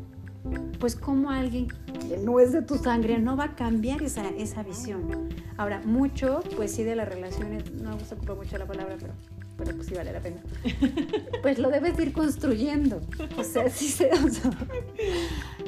pues 0.80 0.97
como 0.97 1.30
alguien 1.30 1.68
que 1.68 2.16
no 2.16 2.40
es 2.40 2.52
de 2.52 2.62
tu 2.62 2.76
sangre 2.78 3.18
no 3.18 3.37
va 3.37 3.44
a 3.44 3.54
cambiar 3.56 4.02
esa, 4.02 4.26
esa 4.30 4.62
visión. 4.62 5.28
Ahora, 5.59 5.83
mucho, 5.85 6.42
pues 6.56 6.75
sí, 6.75 6.83
de 6.83 6.97
las 6.97 7.06
relaciones, 7.06 7.73
no 7.75 7.90
me 7.90 7.97
gusta 7.97 8.16
mucho 8.35 8.56
la 8.56 8.66
palabra, 8.66 8.97
pero 8.99 9.12
pero 9.57 9.75
pues 9.75 9.89
sí 9.89 9.95
vale 9.95 10.13
la 10.13 10.21
pena. 10.21 10.41
Pues 11.43 11.59
lo 11.59 11.69
debes 11.69 11.99
ir 11.99 12.14
construyendo. 12.14 13.03
O 13.37 13.45
sea, 13.45 13.69
sí, 13.69 13.88
se, 13.88 14.11
o 14.11 14.29
sea, 14.31 14.51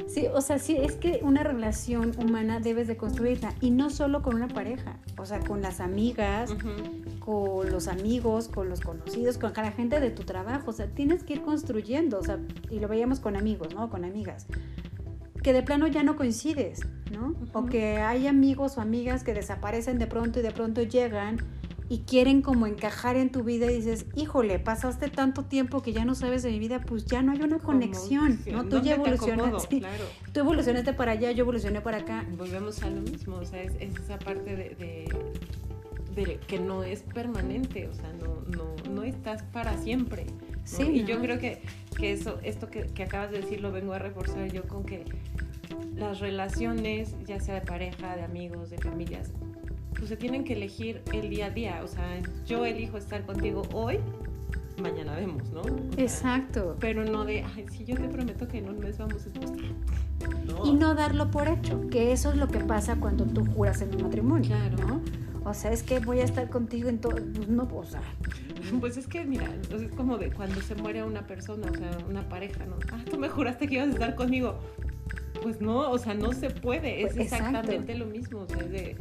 sí, 0.07 0.25
o 0.33 0.41
sea, 0.41 0.57
sí, 0.57 0.75
es 0.75 0.93
que 0.93 1.19
una 1.21 1.43
relación 1.43 2.13
humana 2.17 2.59
debes 2.59 2.87
de 2.87 2.97
construirla 2.97 3.53
y 3.61 3.69
no 3.69 3.91
solo 3.91 4.23
con 4.23 4.35
una 4.35 4.47
pareja, 4.47 4.97
o 5.17 5.25
sea, 5.25 5.39
con 5.39 5.61
las 5.61 5.79
amigas, 5.79 6.55
con 7.19 7.69
los 7.69 7.87
amigos, 7.87 8.47
con 8.47 8.69
los 8.69 8.81
conocidos, 8.81 9.37
con 9.37 9.53
la 9.55 9.71
gente 9.71 9.99
de 9.99 10.09
tu 10.09 10.23
trabajo, 10.23 10.71
o 10.71 10.73
sea, 10.73 10.87
tienes 10.87 11.23
que 11.23 11.33
ir 11.33 11.41
construyendo, 11.43 12.17
o 12.17 12.23
sea, 12.23 12.39
y 12.71 12.79
lo 12.79 12.87
veíamos 12.87 13.19
con 13.19 13.37
amigos, 13.37 13.75
¿no? 13.75 13.89
Con 13.91 14.03
amigas 14.03 14.47
que 15.47 15.53
de 15.53 15.63
plano 15.63 15.87
ya 15.87 16.03
no 16.03 16.17
coincides, 16.17 16.81
¿no? 17.09 17.33
O 17.53 17.67
que 17.67 17.99
hay 17.99 18.27
amigos 18.27 18.77
o 18.77 18.81
amigas 18.81 19.23
que 19.23 19.33
desaparecen 19.33 19.97
de 19.97 20.05
pronto 20.05 20.39
y 20.39 20.41
de 20.41 20.51
pronto 20.51 20.83
llegan 20.83 21.37
y 21.89 21.99
quieren 21.99 22.41
como 22.41 22.67
encajar 22.67 23.15
en 23.15 23.31
tu 23.31 23.43
vida 23.43 23.71
y 23.71 23.75
dices, 23.75 24.05
híjole, 24.15 24.59
pasaste 24.59 25.09
tanto 25.09 25.43
tiempo 25.43 25.81
que 25.81 25.93
ya 25.93 26.03
no 26.03 26.15
sabes 26.15 26.43
de 26.43 26.51
mi 26.51 26.59
vida, 26.59 26.81
pues 26.81 27.05
ya 27.05 27.21
no 27.21 27.31
hay 27.31 27.41
una 27.41 27.59
conexión, 27.59 28.39
¿no? 28.51 28.65
Tú 28.65 28.81
ya 28.81 28.95
evolucionaste, 28.95 29.81
tú 30.33 30.39
evolucionaste 30.39 30.93
para 30.93 31.13
allá, 31.13 31.31
yo 31.31 31.43
evolucioné 31.43 31.81
para 31.81 31.99
acá. 31.99 32.25
Volvemos 32.37 32.83
a 32.83 32.89
lo 32.89 33.01
mismo, 33.01 33.37
o 33.37 33.45
sea, 33.45 33.61
es, 33.61 33.73
esa 33.75 34.19
parte 34.19 34.55
de, 34.55 35.07
de, 36.15 36.39
que 36.47 36.59
no 36.59 36.83
es 36.83 37.03
permanente, 37.03 37.87
o 37.87 37.93
sea, 37.93 38.11
no, 38.13 38.41
no, 38.55 38.91
no 38.91 39.03
estás 39.03 39.43
para 39.43 39.77
siempre. 39.77 40.25
Sí, 40.65 40.83
y 40.83 41.03
yo 41.05 41.21
creo 41.21 41.39
que, 41.39 41.61
que 41.97 42.11
eso, 42.11 42.39
esto 42.43 42.69
que, 42.69 42.87
que 42.87 43.03
acabas 43.03 43.31
de 43.31 43.39
decir 43.39 43.61
lo 43.61 43.71
vengo 43.71 43.93
a 43.93 43.99
reforzar 43.99 44.51
yo 44.51 44.67
con 44.67 44.83
que 44.83 45.05
las 45.95 46.19
relaciones, 46.19 47.15
ya 47.25 47.39
sea 47.39 47.55
de 47.55 47.61
pareja, 47.61 48.15
de 48.15 48.23
amigos, 48.23 48.69
de 48.69 48.77
familias, 48.77 49.31
pues 49.97 50.09
se 50.09 50.17
tienen 50.17 50.43
que 50.43 50.53
elegir 50.53 51.01
el 51.11 51.29
día 51.29 51.47
a 51.47 51.49
día. 51.49 51.81
O 51.83 51.87
sea, 51.87 52.21
yo 52.45 52.65
elijo 52.65 52.97
estar 52.97 53.25
contigo 53.25 53.63
hoy, 53.73 53.99
mañana 54.81 55.15
vemos, 55.15 55.49
¿no? 55.51 55.61
Exacto. 55.97 56.77
Pero 56.79 57.03
no 57.03 57.25
de, 57.25 57.43
ay, 57.43 57.65
sí, 57.71 57.83
yo 57.85 57.95
te 57.95 58.07
prometo 58.07 58.47
que 58.47 58.59
en 58.59 58.69
un 58.69 58.79
mes 58.79 58.97
vamos 58.97 59.25
a 59.25 59.27
estar. 59.27 59.49
Y 60.63 60.73
no 60.73 60.95
darlo 60.95 61.29
por 61.31 61.47
hecho, 61.47 61.87
que 61.89 62.11
eso 62.11 62.31
es 62.31 62.37
lo 62.37 62.47
que 62.47 62.59
pasa 62.59 62.97
cuando 62.99 63.25
tú 63.25 63.45
juras 63.45 63.81
en 63.81 63.95
un 63.95 64.03
matrimonio. 64.03 64.49
Claro. 64.49 64.87
¿no? 64.87 65.01
O 65.47 65.53
sea, 65.53 65.71
es 65.71 65.81
que 65.81 65.99
voy 65.99 66.19
a 66.19 66.25
estar 66.25 66.49
contigo 66.49 66.89
en 66.89 66.99
todo. 66.99 67.15
Pues 67.15 67.47
no, 67.47 67.67
o 67.73 67.85
sea. 67.85 68.01
Pues 68.81 68.97
es 68.97 69.07
que, 69.07 69.23
mira, 69.23 69.47
es 69.73 69.89
como 69.95 70.17
de 70.17 70.29
cuando 70.29 70.59
se 70.59 70.75
muere 70.75 71.01
una 71.01 71.25
persona, 71.25 71.71
o 71.71 71.73
sea, 71.73 71.89
una 72.09 72.27
pareja, 72.27 72.65
¿no? 72.65 72.75
Ah, 72.91 73.01
tú 73.09 73.17
me 73.17 73.29
juraste 73.29 73.65
que 73.65 73.75
ibas 73.75 73.87
a 73.87 73.91
estar 73.91 74.15
conmigo. 74.15 74.59
Pues 75.41 75.61
no, 75.61 75.89
o 75.89 75.97
sea, 75.97 76.13
no 76.15 76.33
se 76.33 76.49
puede. 76.49 77.03
Es 77.03 77.13
pues, 77.13 77.31
exactamente 77.31 77.95
lo 77.95 78.07
mismo. 78.07 78.41
O 78.41 78.47
sea, 78.47 78.57
es 78.57 78.69
de 78.69 78.97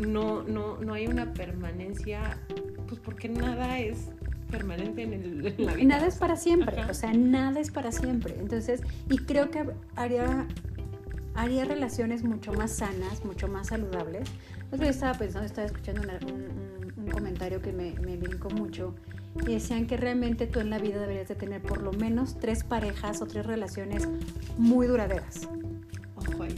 no, 0.00 0.42
no, 0.42 0.78
no 0.78 0.94
hay 0.94 1.06
una 1.06 1.32
permanencia, 1.32 2.38
pues 2.86 3.00
porque 3.00 3.28
nada 3.28 3.78
es 3.78 4.08
permanente 4.50 5.02
en, 5.02 5.12
el, 5.12 5.42
la 5.58 5.74
vida. 5.74 5.88
Nada 5.88 6.06
es 6.06 6.16
para 6.16 6.36
siempre, 6.36 6.84
o 6.84 6.94
sea, 6.94 7.12
nada 7.12 7.60
es 7.60 7.70
para 7.70 7.92
siempre. 7.92 8.36
Entonces, 8.38 8.82
y 9.10 9.18
creo 9.18 9.50
que 9.50 9.66
haría, 9.96 10.46
haría 11.34 11.64
relaciones 11.64 12.22
mucho 12.22 12.52
más 12.52 12.72
sanas, 12.72 13.24
mucho 13.24 13.48
más 13.48 13.68
saludables. 13.68 14.28
Yo 14.72 14.84
estaba 14.84 15.14
pensando, 15.14 15.46
estaba 15.46 15.66
escuchando 15.66 16.02
un, 16.02 16.92
un, 16.96 17.10
comentario 17.10 17.62
que 17.62 17.72
me, 17.72 17.92
me 18.00 18.16
brincó 18.16 18.50
mucho 18.50 18.94
y 19.46 19.52
decían 19.52 19.86
que 19.86 19.96
realmente 19.96 20.46
tú 20.46 20.60
en 20.60 20.70
la 20.70 20.78
vida 20.78 20.98
deberías 20.98 21.28
de 21.28 21.34
tener 21.34 21.62
por 21.62 21.82
lo 21.82 21.92
menos 21.92 22.38
tres 22.38 22.64
parejas 22.64 23.22
o 23.22 23.26
tres 23.26 23.46
relaciones 23.46 24.08
muy 24.58 24.86
duraderas. 24.86 25.48
Ojo 26.16 26.42
ahí. 26.42 26.54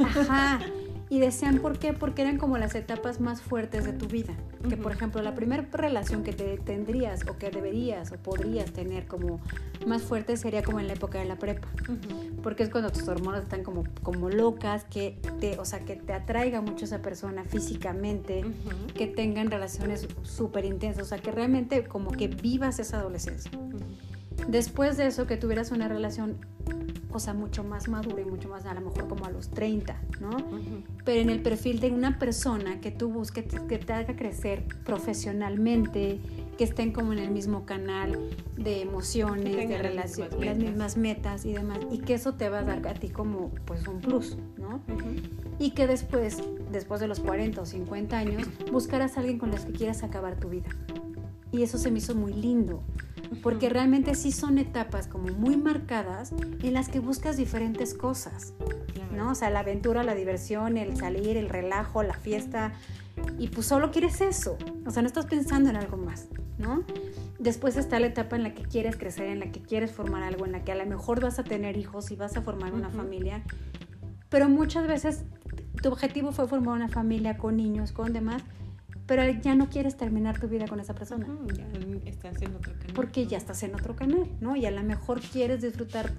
Ajá. 0.00 0.60
Y 1.12 1.18
decían 1.18 1.58
por 1.58 1.78
qué, 1.78 1.92
porque 1.92 2.22
eran 2.22 2.38
como 2.38 2.56
las 2.56 2.74
etapas 2.74 3.20
más 3.20 3.42
fuertes 3.42 3.84
de 3.84 3.92
tu 3.92 4.06
vida. 4.06 4.32
Que 4.66 4.78
por 4.78 4.92
ejemplo, 4.92 5.20
la 5.20 5.34
primera 5.34 5.62
relación 5.70 6.24
que 6.24 6.32
te 6.32 6.56
tendrías 6.56 7.28
o 7.28 7.36
que 7.36 7.50
deberías 7.50 8.12
o 8.12 8.16
podrías 8.16 8.72
tener 8.72 9.06
como 9.06 9.38
más 9.86 10.00
fuerte 10.04 10.38
sería 10.38 10.62
como 10.62 10.80
en 10.80 10.86
la 10.86 10.94
época 10.94 11.18
de 11.18 11.26
la 11.26 11.36
prepa. 11.36 11.68
Porque 12.42 12.62
es 12.62 12.70
cuando 12.70 12.90
tus 12.90 13.06
hormonas 13.08 13.42
están 13.42 13.62
como, 13.62 13.84
como 14.02 14.30
locas, 14.30 14.84
que 14.84 15.20
te, 15.38 15.58
o 15.58 15.66
sea, 15.66 15.80
que 15.80 15.96
te 15.96 16.14
atraiga 16.14 16.62
mucho 16.62 16.86
esa 16.86 17.02
persona 17.02 17.44
físicamente, 17.44 18.42
que 18.94 19.06
tengan 19.06 19.50
relaciones 19.50 20.08
súper 20.22 20.64
intensas, 20.64 21.02
o 21.02 21.08
sea, 21.10 21.18
que 21.18 21.30
realmente 21.30 21.84
como 21.84 22.10
que 22.12 22.28
vivas 22.28 22.78
esa 22.78 23.00
adolescencia. 23.00 23.50
Después 24.48 24.96
de 24.96 25.08
eso, 25.08 25.26
que 25.26 25.36
tuvieras 25.36 25.72
una 25.72 25.88
relación 25.88 26.38
o 27.12 27.20
sea, 27.20 27.34
mucho 27.34 27.64
más 27.64 27.88
madura 27.88 28.22
y 28.22 28.24
mucho 28.24 28.48
más, 28.48 28.66
a 28.66 28.74
lo 28.74 28.80
mejor 28.80 29.08
como 29.08 29.26
a 29.26 29.30
los 29.30 29.50
30, 29.50 30.00
¿no? 30.20 30.30
Pero 31.04 31.20
en 31.20 31.30
el 31.30 31.42
perfil 31.42 31.80
de 31.80 31.90
una 31.90 32.18
persona 32.18 32.80
que 32.80 32.90
tú 32.90 33.10
busques, 33.10 33.44
que 33.68 33.78
te 33.78 33.92
haga 33.92 34.16
crecer 34.16 34.64
profesionalmente, 34.84 36.20
que 36.56 36.64
estén 36.64 36.92
como 36.92 37.12
en 37.12 37.18
el 37.18 37.30
mismo 37.30 37.64
canal 37.64 38.18
de 38.56 38.82
emociones, 38.82 39.68
de 39.68 39.78
relaciones, 39.78 40.38
las, 40.40 40.58
mismas 40.58 40.96
metas 40.96 41.44
y 41.44 41.52
demás, 41.52 41.78
y 41.90 41.98
que 41.98 42.14
eso 42.14 42.34
te 42.34 42.48
va 42.48 42.60
a 42.60 42.62
dar 42.62 42.86
a 42.86 42.94
ti 42.94 43.08
como 43.08 43.50
pues 43.66 43.86
un 43.86 44.00
plus, 44.00 44.36
¿no? 44.58 44.80
Y 45.58 45.72
que 45.72 45.86
después, 45.86 46.38
después 46.70 47.00
de 47.00 47.08
los 47.08 47.20
40 47.20 47.60
o 47.60 47.66
50 47.66 48.18
años, 48.18 48.48
buscarás 48.70 49.16
a 49.16 49.20
alguien 49.20 49.38
con 49.38 49.52
el 49.52 49.64
que 49.64 49.72
quieras 49.72 50.02
acabar 50.02 50.38
tu 50.38 50.48
vida. 50.48 50.68
Y 51.50 51.62
eso 51.62 51.76
se 51.76 51.90
me 51.90 51.98
hizo 51.98 52.14
muy 52.14 52.32
lindo 52.32 52.82
porque 53.42 53.68
realmente 53.68 54.14
sí 54.14 54.32
son 54.32 54.58
etapas 54.58 55.06
como 55.06 55.32
muy 55.32 55.56
marcadas 55.56 56.32
en 56.62 56.74
las 56.74 56.88
que 56.88 57.00
buscas 57.00 57.36
diferentes 57.36 57.94
cosas, 57.94 58.54
¿no? 59.14 59.30
O 59.30 59.34
sea, 59.34 59.50
la 59.50 59.60
aventura, 59.60 60.02
la 60.02 60.14
diversión, 60.14 60.76
el 60.76 60.96
salir, 60.96 61.36
el 61.36 61.48
relajo, 61.48 62.02
la 62.02 62.14
fiesta, 62.14 62.72
y 63.38 63.48
pues 63.48 63.66
solo 63.66 63.90
quieres 63.90 64.20
eso, 64.20 64.56
o 64.86 64.90
sea, 64.90 65.02
no 65.02 65.08
estás 65.08 65.26
pensando 65.26 65.70
en 65.70 65.76
algo 65.76 65.96
más, 65.96 66.28
¿no? 66.58 66.84
Después 67.38 67.76
está 67.76 68.00
la 68.00 68.06
etapa 68.06 68.36
en 68.36 68.42
la 68.42 68.54
que 68.54 68.62
quieres 68.62 68.96
crecer, 68.96 69.26
en 69.26 69.40
la 69.40 69.50
que 69.50 69.60
quieres 69.60 69.92
formar 69.92 70.22
algo, 70.22 70.46
en 70.46 70.52
la 70.52 70.64
que 70.64 70.72
a 70.72 70.76
lo 70.76 70.86
mejor 70.86 71.20
vas 71.20 71.38
a 71.38 71.44
tener 71.44 71.76
hijos 71.76 72.10
y 72.10 72.16
vas 72.16 72.36
a 72.36 72.42
formar 72.42 72.72
una 72.72 72.90
familia, 72.90 73.42
pero 74.28 74.48
muchas 74.48 74.86
veces 74.86 75.24
tu 75.82 75.88
objetivo 75.88 76.32
fue 76.32 76.48
formar 76.48 76.74
una 76.74 76.88
familia 76.88 77.36
con 77.36 77.56
niños, 77.56 77.92
con 77.92 78.12
demás, 78.12 78.42
pero 79.06 79.28
ya 79.28 79.54
no 79.54 79.68
quieres 79.68 79.96
terminar 79.96 80.38
tu 80.38 80.48
vida 80.48 80.66
con 80.66 80.80
esa 80.80 80.94
persona. 80.94 81.26
ya 81.54 82.10
estás 82.10 82.40
en 82.42 82.54
otro 82.54 82.72
canal. 82.72 82.94
Porque 82.94 83.26
ya 83.26 83.36
estás 83.36 83.62
en 83.62 83.74
otro 83.74 83.96
canal, 83.96 84.28
¿no? 84.40 84.56
Y 84.56 84.66
a 84.66 84.70
lo 84.70 84.82
mejor 84.82 85.20
quieres 85.20 85.62
disfrutar 85.62 86.12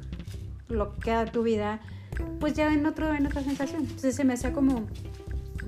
lo 0.68 0.94
que 0.94 1.00
queda 1.02 1.26
de 1.26 1.32
tu 1.32 1.44
vida, 1.44 1.80
pues 2.40 2.54
ya 2.54 2.74
en, 2.74 2.86
otro, 2.86 3.14
en 3.14 3.26
otra 3.26 3.44
sensación. 3.44 3.82
Entonces 3.82 4.16
se 4.16 4.24
me 4.24 4.34
hacía 4.34 4.54
como, 4.54 4.86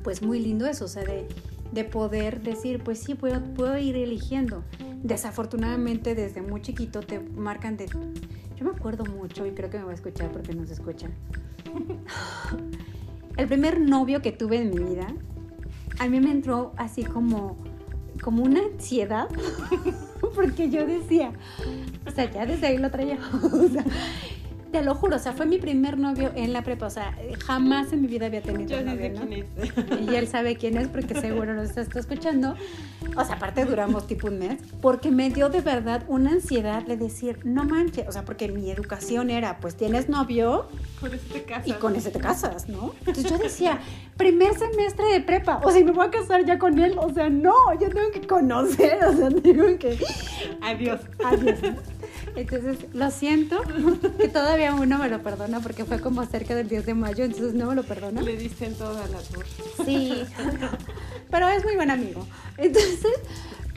pues 0.04 0.22
muy 0.22 0.40
lindo 0.40 0.66
eso, 0.66 0.86
o 0.86 0.88
sea, 0.88 1.04
de, 1.04 1.28
de 1.72 1.84
poder 1.84 2.42
decir, 2.42 2.84
pues 2.84 3.00
sí, 3.00 3.16
puedo, 3.16 3.42
puedo 3.54 3.78
ir 3.78 3.96
eligiendo. 3.96 4.64
Desafortunadamente 5.04 6.16
desde 6.16 6.42
muy 6.42 6.62
chiquito 6.62 7.02
te 7.02 7.20
marcan 7.20 7.78
de... 7.78 7.86
Yo 8.56 8.66
me 8.66 8.72
acuerdo 8.72 9.06
mucho 9.06 9.46
y 9.46 9.52
creo 9.52 9.70
que 9.70 9.78
me 9.78 9.84
va 9.84 9.92
a 9.92 9.96
escuchar 9.96 10.32
porque 10.32 10.54
no 10.54 10.66
se 10.66 10.74
escucha. 10.74 11.10
El 13.38 13.48
primer 13.48 13.82
novio 13.82 14.22
que 14.22 14.32
tuve 14.32 14.62
en 14.62 14.70
mi 14.70 14.78
vida, 14.78 15.14
a 16.00 16.08
mí 16.08 16.20
me 16.20 16.32
entró 16.32 16.74
así 16.78 17.04
como, 17.04 17.58
como 18.22 18.44
una 18.44 18.62
ansiedad, 18.62 19.28
porque 20.36 20.70
yo 20.70 20.86
decía, 20.86 21.32
o 22.06 22.12
sea, 22.12 22.32
ya 22.32 22.46
desde 22.46 22.68
ahí 22.68 22.78
lo 22.78 22.92
traía, 22.92 23.18
o 23.34 23.68
sea, 23.70 23.86
te 24.76 24.84
lo 24.84 24.94
juro, 24.94 25.16
o 25.16 25.20
sea, 25.20 25.32
fue 25.32 25.46
mi 25.46 25.58
primer 25.58 25.98
novio 25.98 26.34
en 26.36 26.52
la 26.52 26.62
prepa, 26.62 26.88
o 26.88 26.90
sea, 26.90 27.16
jamás 27.46 27.94
en 27.94 28.02
mi 28.02 28.08
vida 28.10 28.26
había 28.26 28.42
tenido 28.42 28.72
Yo 28.72 28.78
sé 28.80 28.84
novio, 28.84 29.04
de 29.04 29.10
¿no? 29.10 29.26
quién 29.26 29.48
es. 29.56 30.02
Y 30.12 30.16
él 30.16 30.28
sabe 30.28 30.58
quién 30.58 30.76
es 30.76 30.90
porque 30.90 31.16
seguro 31.16 31.54
nos 31.54 31.78
está, 31.78 31.98
escuchando. 31.98 32.56
O 33.16 33.24
sea, 33.24 33.36
aparte 33.36 33.64
duramos 33.64 34.06
tipo 34.06 34.28
un 34.28 34.38
mes, 34.38 34.60
porque 34.82 35.12
me 35.12 35.30
dio 35.30 35.48
de 35.48 35.62
verdad 35.62 36.04
una 36.10 36.32
ansiedad 36.32 36.84
de 36.84 36.98
decir, 36.98 37.40
no 37.46 37.64
manches, 37.64 38.06
o 38.06 38.12
sea, 38.12 38.26
porque 38.26 38.50
mi 38.50 38.70
educación 38.70 39.30
era, 39.30 39.60
pues 39.62 39.76
tienes 39.76 40.10
novio 40.10 40.68
Con 41.00 41.14
eso 41.14 41.26
te 41.32 41.44
casas. 41.44 41.68
y 41.68 41.72
con 41.72 41.96
ese 41.96 42.12
te 42.12 42.20
casas, 42.20 42.68
¿no? 42.68 42.94
Entonces 43.00 43.32
yo 43.32 43.38
decía, 43.38 43.80
primer 44.18 44.58
semestre 44.58 45.06
de 45.06 45.22
prepa, 45.22 45.62
o 45.64 45.72
sea, 45.72 45.86
me 45.86 45.92
voy 45.92 46.06
a 46.06 46.12
casar 46.12 46.44
ya 46.44 46.60
con 46.60 46.80
él, 46.80 46.98
o 46.98 47.14
sea, 47.14 47.30
no, 47.30 47.54
yo 47.80 47.90
tengo 47.90 48.12
que 48.12 48.28
conocer, 48.28 49.06
o 49.06 49.14
sea, 49.16 49.30
tengo 49.42 49.78
que... 49.80 49.98
Adiós. 50.62 51.00
Adiós. 51.24 51.60
Entonces, 52.36 52.78
lo 52.94 53.10
siento, 53.12 53.62
que 54.18 54.28
todavía 54.28 54.74
uno 54.74 54.98
me 54.98 55.10
lo 55.10 55.22
perdona 55.24 55.60
porque 55.62 55.86
fue 55.86 56.00
como 56.00 56.26
cerca 56.26 56.54
del 56.56 56.68
10 56.68 56.86
de 56.86 56.94
mayo, 56.94 57.24
entonces 57.24 57.54
no 57.54 57.68
me 57.68 57.76
lo 57.76 57.84
perdona. 57.84 58.22
Le 58.22 58.36
diste 58.38 58.66
en 58.66 58.76
toda 58.76 59.08
la 59.08 59.20
tour. 59.20 59.46
Sí, 59.86 60.24
pero 61.32 61.48
es 61.50 61.64
muy 61.64 61.76
buen 61.76 61.92
amigo. 61.92 62.26
Entonces, 62.58 63.14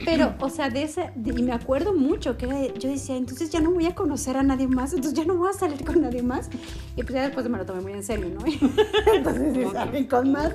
pero, 0.05 0.33
o 0.39 0.49
sea, 0.49 0.69
de 0.69 0.83
ese, 0.83 1.11
de- 1.15 1.39
y 1.39 1.43
me 1.43 1.51
acuerdo 1.53 1.93
mucho 1.93 2.37
que 2.37 2.73
yo 2.79 2.89
decía, 2.89 3.15
entonces 3.17 3.49
ya 3.49 3.59
no 3.59 3.71
voy 3.71 3.85
a 3.85 3.95
conocer 3.95 4.37
a 4.37 4.43
nadie 4.43 4.67
más, 4.67 4.93
entonces 4.93 5.13
ya 5.17 5.25
no 5.25 5.35
voy 5.35 5.49
a 5.49 5.53
salir 5.53 5.83
con 5.85 6.01
nadie 6.01 6.21
más. 6.23 6.49
Y 6.95 7.03
pues 7.03 7.13
ya 7.13 7.23
después 7.23 7.47
me 7.49 7.57
lo 7.57 7.65
tomé 7.65 7.81
muy 7.81 7.93
en 7.93 8.03
serio, 8.03 8.27
¿no? 8.33 8.43
Entonces 9.13 9.67
salí 9.73 10.05
con 10.07 10.31
más. 10.31 10.53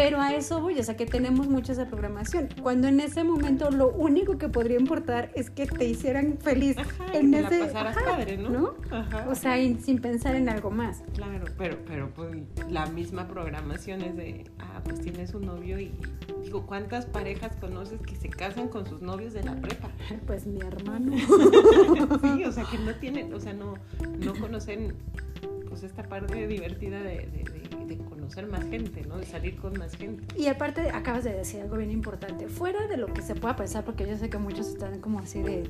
Pero 0.00 0.20
a 0.20 0.32
eso 0.34 0.60
voy, 0.60 0.78
o 0.78 0.82
sea 0.84 0.96
que 0.96 1.06
tenemos 1.06 1.48
mucha 1.48 1.72
esa 1.72 1.86
programación. 1.86 2.48
Cuando 2.62 2.86
en 2.86 3.00
ese 3.00 3.24
momento 3.24 3.70
lo 3.70 3.88
único 3.90 4.38
que 4.38 4.48
podría 4.48 4.78
importar 4.78 5.32
es 5.34 5.50
que 5.50 5.66
te 5.66 5.86
hicieran 5.86 6.38
feliz 6.38 6.78
Ajá, 6.78 7.06
en 7.14 7.32
te 7.32 7.42
la 7.42 7.48
ese 7.48 7.64
pasaras 7.66 7.96
ajá, 7.96 8.06
padre, 8.10 8.36
¿no? 8.38 8.74
Ajá. 8.92 9.26
O 9.28 9.34
sea, 9.34 9.58
y 9.58 9.74
sin 9.80 10.00
pensar 10.00 10.36
en 10.36 10.48
algo 10.48 10.70
más. 10.70 11.02
Claro, 11.14 11.44
pero, 11.58 11.78
pero 11.86 12.10
pues 12.14 12.36
la 12.70 12.86
misma 12.86 13.26
programación 13.26 14.02
es 14.02 14.16
de, 14.16 14.44
ah, 14.60 14.80
pues 14.84 15.00
tienes 15.00 15.34
un 15.34 15.46
novio 15.46 15.80
y 15.80 15.92
digo, 16.44 16.64
¿cuántas 16.64 17.04
parejas 17.06 17.56
conoces 17.56 18.00
que 18.00 18.14
se 18.14 18.28
casan 18.28 18.68
con 18.68 18.86
sus 18.86 19.02
novios 19.02 19.32
de 19.32 19.42
la 19.42 19.56
prepa? 19.56 19.90
Pues 20.26 20.46
mi 20.46 20.60
hermano. 20.60 21.12
Sí, 22.36 22.44
o 22.44 22.52
sea, 22.52 22.64
que 22.70 22.78
no 22.78 22.94
tienen, 22.94 23.32
o 23.34 23.40
sea, 23.40 23.52
no, 23.52 23.74
no 24.20 24.34
conocen 24.34 24.94
pues 25.68 25.82
esta 25.82 26.02
parte 26.04 26.46
divertida 26.46 27.02
de, 27.02 27.26
de- 27.26 27.44
de- 27.44 27.57
de 27.57 27.57
conocer 28.28 28.46
más 28.46 28.64
gente, 28.68 29.02
¿no? 29.06 29.16
De 29.16 29.26
salir 29.26 29.56
con 29.56 29.78
más 29.78 29.96
gente. 29.96 30.24
Y 30.38 30.46
aparte 30.46 30.90
acabas 30.90 31.24
de 31.24 31.32
decir 31.32 31.62
algo 31.62 31.76
bien 31.76 31.90
importante, 31.90 32.48
fuera 32.48 32.86
de 32.86 32.96
lo 32.96 33.12
que 33.12 33.22
se 33.22 33.34
pueda 33.34 33.56
pensar, 33.56 33.84
porque 33.84 34.06
yo 34.06 34.16
sé 34.16 34.28
que 34.28 34.38
muchos 34.38 34.68
están 34.68 35.00
como 35.00 35.18
así 35.18 35.42
de, 35.42 35.64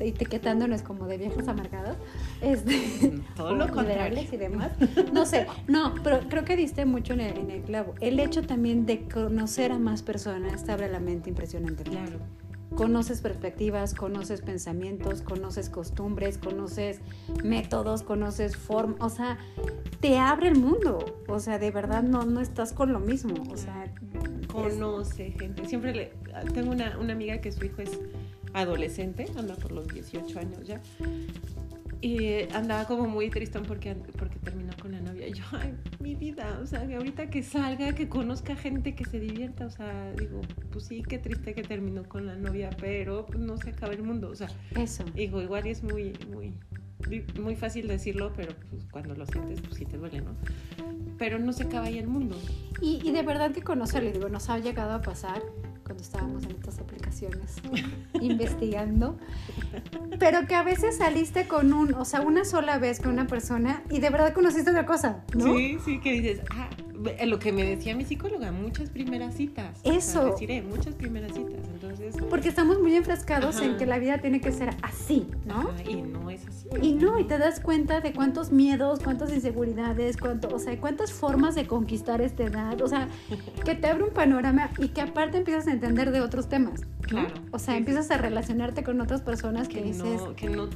etiquetándonos 0.00 0.82
como 0.82 1.06
de 1.06 1.18
viejos 1.18 1.48
amargados, 1.48 1.96
este, 2.40 3.20
Todo 3.36 3.54
lo 3.54 3.68
contrario. 3.68 4.22
y 4.30 4.36
demás. 4.36 4.72
No 5.12 5.26
sé, 5.26 5.46
no, 5.68 5.94
pero 6.02 6.20
creo 6.28 6.44
que 6.44 6.56
diste 6.56 6.84
mucho 6.86 7.12
en 7.12 7.20
el, 7.20 7.38
en 7.38 7.50
el 7.50 7.62
clavo. 7.62 7.94
El 8.00 8.18
hecho 8.20 8.42
también 8.42 8.86
de 8.86 9.02
conocer 9.08 9.72
a 9.72 9.78
más 9.78 10.02
personas 10.02 10.64
te 10.64 10.72
abre 10.72 10.88
la 10.88 11.00
mente 11.00 11.28
impresionantemente. 11.28 12.10
Claro. 12.10 12.41
Conoces 12.74 13.20
perspectivas, 13.20 13.94
conoces 13.94 14.40
pensamientos, 14.40 15.22
conoces 15.22 15.68
costumbres, 15.68 16.38
conoces 16.38 17.00
métodos, 17.44 18.02
conoces 18.02 18.56
formas, 18.56 19.00
o 19.00 19.08
sea, 19.08 19.38
te 20.00 20.18
abre 20.18 20.48
el 20.48 20.58
mundo. 20.58 21.22
O 21.28 21.38
sea, 21.38 21.58
de 21.58 21.70
verdad 21.70 22.02
no, 22.02 22.24
no 22.24 22.40
estás 22.40 22.72
con 22.72 22.92
lo 22.92 23.00
mismo. 23.00 23.34
O 23.50 23.56
sea, 23.56 23.92
Conoce 24.52 25.30
gente. 25.32 25.66
Siempre 25.66 25.94
le. 25.94 26.12
Tengo 26.52 26.72
una, 26.72 26.98
una 26.98 27.12
amiga 27.14 27.40
que 27.40 27.50
su 27.50 27.64
hijo 27.64 27.80
es 27.82 27.98
adolescente, 28.52 29.26
anda 29.36 29.54
por 29.56 29.72
los 29.72 29.88
18 29.88 30.38
años 30.38 30.66
ya. 30.66 30.80
Y 32.02 32.52
andaba 32.52 32.84
como 32.84 33.06
muy 33.06 33.30
tristón 33.30 33.62
porque, 33.62 33.94
porque 33.94 34.36
terminó 34.40 34.72
con 34.82 34.90
la 34.90 35.00
novia. 35.00 35.28
Y 35.28 35.34
yo, 35.34 35.44
ay, 35.52 35.72
mi 36.00 36.16
vida, 36.16 36.58
o 36.60 36.66
sea, 36.66 36.84
que 36.84 36.96
ahorita 36.96 37.30
que 37.30 37.44
salga, 37.44 37.94
que 37.94 38.08
conozca 38.08 38.56
gente 38.56 38.96
que 38.96 39.04
se 39.04 39.20
divierta. 39.20 39.66
O 39.66 39.70
sea, 39.70 40.12
digo, 40.14 40.40
pues 40.72 40.86
sí, 40.86 41.04
qué 41.08 41.18
triste 41.18 41.54
que 41.54 41.62
terminó 41.62 42.02
con 42.08 42.26
la 42.26 42.34
novia, 42.34 42.70
pero 42.80 43.24
pues, 43.26 43.38
no 43.38 43.56
se 43.56 43.70
acaba 43.70 43.92
el 43.92 44.02
mundo. 44.02 44.30
O 44.30 44.34
sea, 44.34 44.48
eso. 44.74 45.04
digo, 45.14 45.40
igual 45.40 45.64
es 45.68 45.84
muy, 45.84 46.12
muy, 46.28 46.52
muy 47.40 47.54
fácil 47.54 47.86
decirlo, 47.86 48.32
pero 48.34 48.52
pues 48.68 48.84
cuando 48.90 49.14
lo 49.14 49.24
sientes, 49.24 49.60
pues 49.60 49.76
sí 49.76 49.86
te 49.86 49.96
duele, 49.96 50.22
¿no? 50.22 50.34
Pero 51.18 51.38
no 51.38 51.52
se 51.52 51.62
acaba 51.62 51.86
ahí 51.86 51.98
el 51.98 52.08
mundo. 52.08 52.36
Y, 52.80 53.00
y 53.04 53.12
de 53.12 53.22
verdad 53.22 53.52
que 53.52 53.62
conocerle, 53.62 54.10
digo, 54.10 54.28
nos 54.28 54.50
ha 54.50 54.58
llegado 54.58 54.92
a 54.92 55.02
pasar 55.02 55.40
cuando 55.84 56.02
estábamos 56.02 56.44
en 56.44 56.52
estas 56.52 56.78
aplicaciones 56.78 57.56
investigando, 58.20 59.18
pero 60.18 60.46
que 60.46 60.54
a 60.54 60.62
veces 60.62 60.98
saliste 60.98 61.46
con 61.46 61.72
un, 61.72 61.94
o 61.94 62.04
sea, 62.04 62.20
una 62.20 62.44
sola 62.44 62.78
vez 62.78 63.00
con 63.00 63.12
una 63.12 63.26
persona 63.26 63.82
y 63.90 64.00
de 64.00 64.10
verdad 64.10 64.32
conociste 64.32 64.70
otra 64.70 64.86
cosa, 64.86 65.24
¿no? 65.34 65.54
Sí, 65.54 65.78
sí, 65.84 66.00
que 66.00 66.12
dices, 66.12 66.40
ah, 66.50 66.68
lo 67.26 67.38
que 67.38 67.52
me 67.52 67.64
decía 67.64 67.94
mi 67.96 68.04
psicóloga, 68.04 68.52
muchas 68.52 68.90
primeras 68.90 69.34
citas. 69.34 69.78
O 69.80 69.88
sea, 69.88 69.96
Eso. 69.96 70.24
deciré, 70.32 70.62
muchas 70.62 70.94
primeras 70.94 71.32
citas. 71.32 71.60
Entonces, 71.72 72.14
Porque 72.30 72.48
estamos 72.48 72.80
muy 72.80 72.94
enfrascados 72.94 73.56
Ajá. 73.56 73.64
en 73.64 73.76
que 73.76 73.86
la 73.86 73.98
vida 73.98 74.18
tiene 74.18 74.40
que 74.40 74.52
ser 74.52 74.70
así, 74.82 75.26
¿no? 75.44 75.70
ajá, 75.70 75.82
y 75.88 76.02
no 76.02 76.30
es 76.30 76.46
así. 76.46 76.68
Y 76.80 76.94
no, 76.94 77.18
y 77.18 77.24
te 77.24 77.38
das 77.38 77.60
cuenta 77.60 78.00
de 78.00 78.12
cuántos 78.12 78.52
miedos, 78.52 79.00
cuántas 79.00 79.32
inseguridades, 79.32 80.16
cuánto, 80.16 80.54
o 80.54 80.58
sea, 80.58 80.78
cuántas 80.78 81.12
formas 81.12 81.54
de 81.54 81.66
conquistar 81.66 82.20
esta 82.20 82.44
edad, 82.44 82.80
o 82.80 82.88
sea, 82.88 83.08
que 83.64 83.74
te 83.74 83.86
abre 83.88 84.04
un 84.04 84.10
panorama 84.10 84.70
y 84.78 84.88
que 84.88 85.00
aparte 85.00 85.38
empiezas 85.38 85.66
a 85.66 85.72
entender 85.72 86.10
de 86.10 86.20
otros 86.20 86.48
temas. 86.48 86.80
¿no? 86.82 86.86
Claro, 87.08 87.34
O 87.50 87.58
sea, 87.58 87.74
sí, 87.74 87.78
empiezas 87.78 88.10
a 88.10 88.16
relacionarte 88.18 88.84
con 88.84 89.00
otras 89.00 89.22
personas 89.22 89.68
que, 89.68 89.74
que 89.80 89.82
dices, 89.84 90.20
no, 90.20 90.34
que 90.36 90.48
no, 90.48 90.68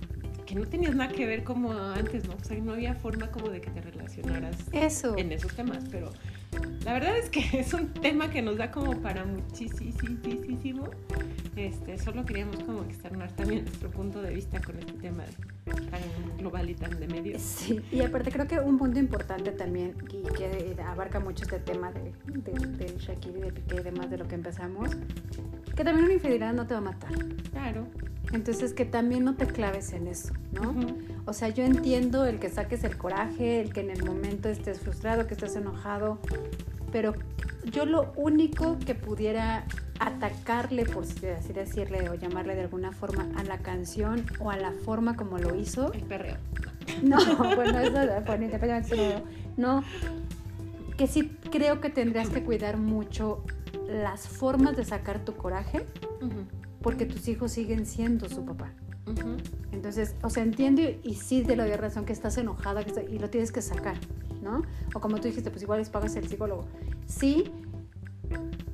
que 0.47 0.55
no 0.55 0.65
tenías 0.67 0.95
nada 0.95 1.13
que 1.13 1.27
ver 1.27 1.45
como 1.45 1.73
antes, 1.73 2.27
¿no? 2.27 2.35
O 2.35 2.45
sea, 2.45 2.57
no 2.59 2.73
había 2.73 2.95
forma 2.95 3.31
como 3.31 3.51
de 3.51 3.61
que 3.61 3.71
te 3.71 3.81
relacionaras 3.81 4.57
eso. 4.73 5.17
en 5.19 5.33
esos 5.33 5.55
temas, 5.55 5.85
pero 5.91 6.13
la 6.85 6.93
verdad 6.93 7.19
es 7.19 7.29
que 7.31 7.41
es 7.61 7.75
un 7.75 7.93
tema 7.93 8.31
que 8.31 8.43
nos 8.43 8.57
da 8.57 8.71
como 8.71 9.01
para 9.01 9.25
muchísimo. 9.25 10.89
Este, 11.57 11.99
solo 11.99 12.25
queríamos 12.25 12.63
como 12.65 12.83
externar 12.85 13.33
también 13.33 13.65
nuestro 13.65 13.91
punto 13.91 14.21
de 14.23 14.35
vista 14.35 14.61
con 14.61 14.79
este 14.79 14.93
tema 14.93 15.25
tan 15.65 16.37
global 16.39 16.71
y 16.71 16.75
tan 16.75 17.01
de 17.01 17.09
medio. 17.09 17.39
Sí, 17.39 17.81
y 17.91 18.03
aparte 18.03 18.31
creo 18.31 18.47
que 18.47 18.61
un 18.61 18.79
punto 18.79 18.99
importante 18.99 19.53
también 19.53 19.97
y 20.13 20.23
que 20.35 20.77
abarca 20.83 21.19
mucho 21.19 21.45
este 21.45 21.59
tema 21.59 21.91
de, 21.93 22.13
de, 22.27 22.53
del 22.53 22.99
Shakira 22.99 23.39
y 23.39 23.43
de 23.43 23.53
Piqué 23.53 23.77
y 23.81 23.83
demás 23.83 24.11
de 24.11 24.19
lo 24.19 24.29
que 24.29 24.35
empezamos, 24.35 24.91
que 25.75 25.83
también 25.83 26.05
una 26.05 26.15
infidelidad 26.15 26.53
no 26.53 26.67
te 26.67 26.75
va 26.75 26.79
a 26.79 26.85
matar. 26.85 27.13
Claro. 27.51 27.87
Entonces 28.33 28.75
que 28.75 28.85
también 28.85 29.25
no 29.25 29.37
te 29.37 29.47
claves 29.47 29.93
en 29.93 30.09
eso, 30.09 30.35
¿no? 30.53 30.75
O 31.27 31.33
sea, 31.33 31.49
yo 31.49 31.65
entiendo 31.65 32.27
el 32.27 32.39
que 32.39 32.49
saques 32.49 32.85
el 32.85 32.97
coraje, 32.97 33.61
el 33.61 33.73
que 33.73 33.81
en 33.81 33.91
el 33.91 34.05
momento 34.05 34.49
estés 34.49 34.81
frustrado, 34.81 35.27
que 35.27 35.35
estés 35.35 35.57
enojado, 35.57 36.19
pero 36.93 37.15
yo 37.71 37.85
lo 37.85 38.13
único 38.17 38.79
que 38.79 38.95
pudiera 38.95 39.65
atacarle, 39.99 40.85
por 40.85 41.05
así 41.05 41.53
decirle, 41.53 42.09
o 42.11 42.15
llamarle 42.15 42.55
de 42.55 42.63
alguna 42.63 42.93
forma 42.93 43.27
a 43.37 43.45
la 43.45 43.59
canción 43.59 44.25
o 44.41 44.51
a 44.51 44.57
la 44.57 44.73
forma 44.73 45.17
como 45.17 45.39
lo 45.39 45.55
hizo, 45.55 45.93
El 45.93 46.03
perreo. 46.03 46.37
no, 47.03 47.17
bueno, 47.57 47.79
eso 47.79 47.93
bueno, 47.93 48.45
independientemente 48.45 48.97
de 48.97 49.23
no, 49.57 49.83
que 50.97 51.07
sí 51.07 51.37
creo 51.51 51.81
que 51.81 51.91
tendrías 51.91 52.29
que 52.29 52.43
cuidar 52.43 52.77
mucho 52.77 53.43
las 53.89 54.29
formas 54.29 54.77
de 54.77 54.85
sacar 54.85 55.25
tu 55.25 55.35
coraje, 55.35 55.87
Ujú. 56.21 56.47
porque 56.83 57.07
tus 57.07 57.27
hijos 57.29 57.53
siguen 57.53 57.87
siendo 57.87 58.29
su 58.29 58.45
papá. 58.45 58.73
Ujú. 59.07 59.37
Entonces, 59.73 60.17
o 60.23 60.31
sea, 60.31 60.43
entiendo 60.43 60.83
y, 60.83 61.15
sí 61.15 61.45
lo 61.45 61.57
doy 61.57 61.73
razón 61.75 62.05
que 62.05 62.13
estás 62.13 62.37
enojada 62.39 62.85
que 62.85 63.09
y 63.11 63.19
lo 63.19 63.31
tienes 63.31 63.53
que 63.53 63.63
sacar, 63.63 63.97
¿no? 64.43 64.63
O 64.95 65.01
como 65.01 65.17
tú 65.17 65.25
dijiste, 65.29 65.51
pues 65.51 65.63
igual 65.63 65.79
les 65.81 65.91
pagas 65.91 66.17
el 66.17 66.29
psicólogo. 66.29 66.65
Sí, 67.07 67.51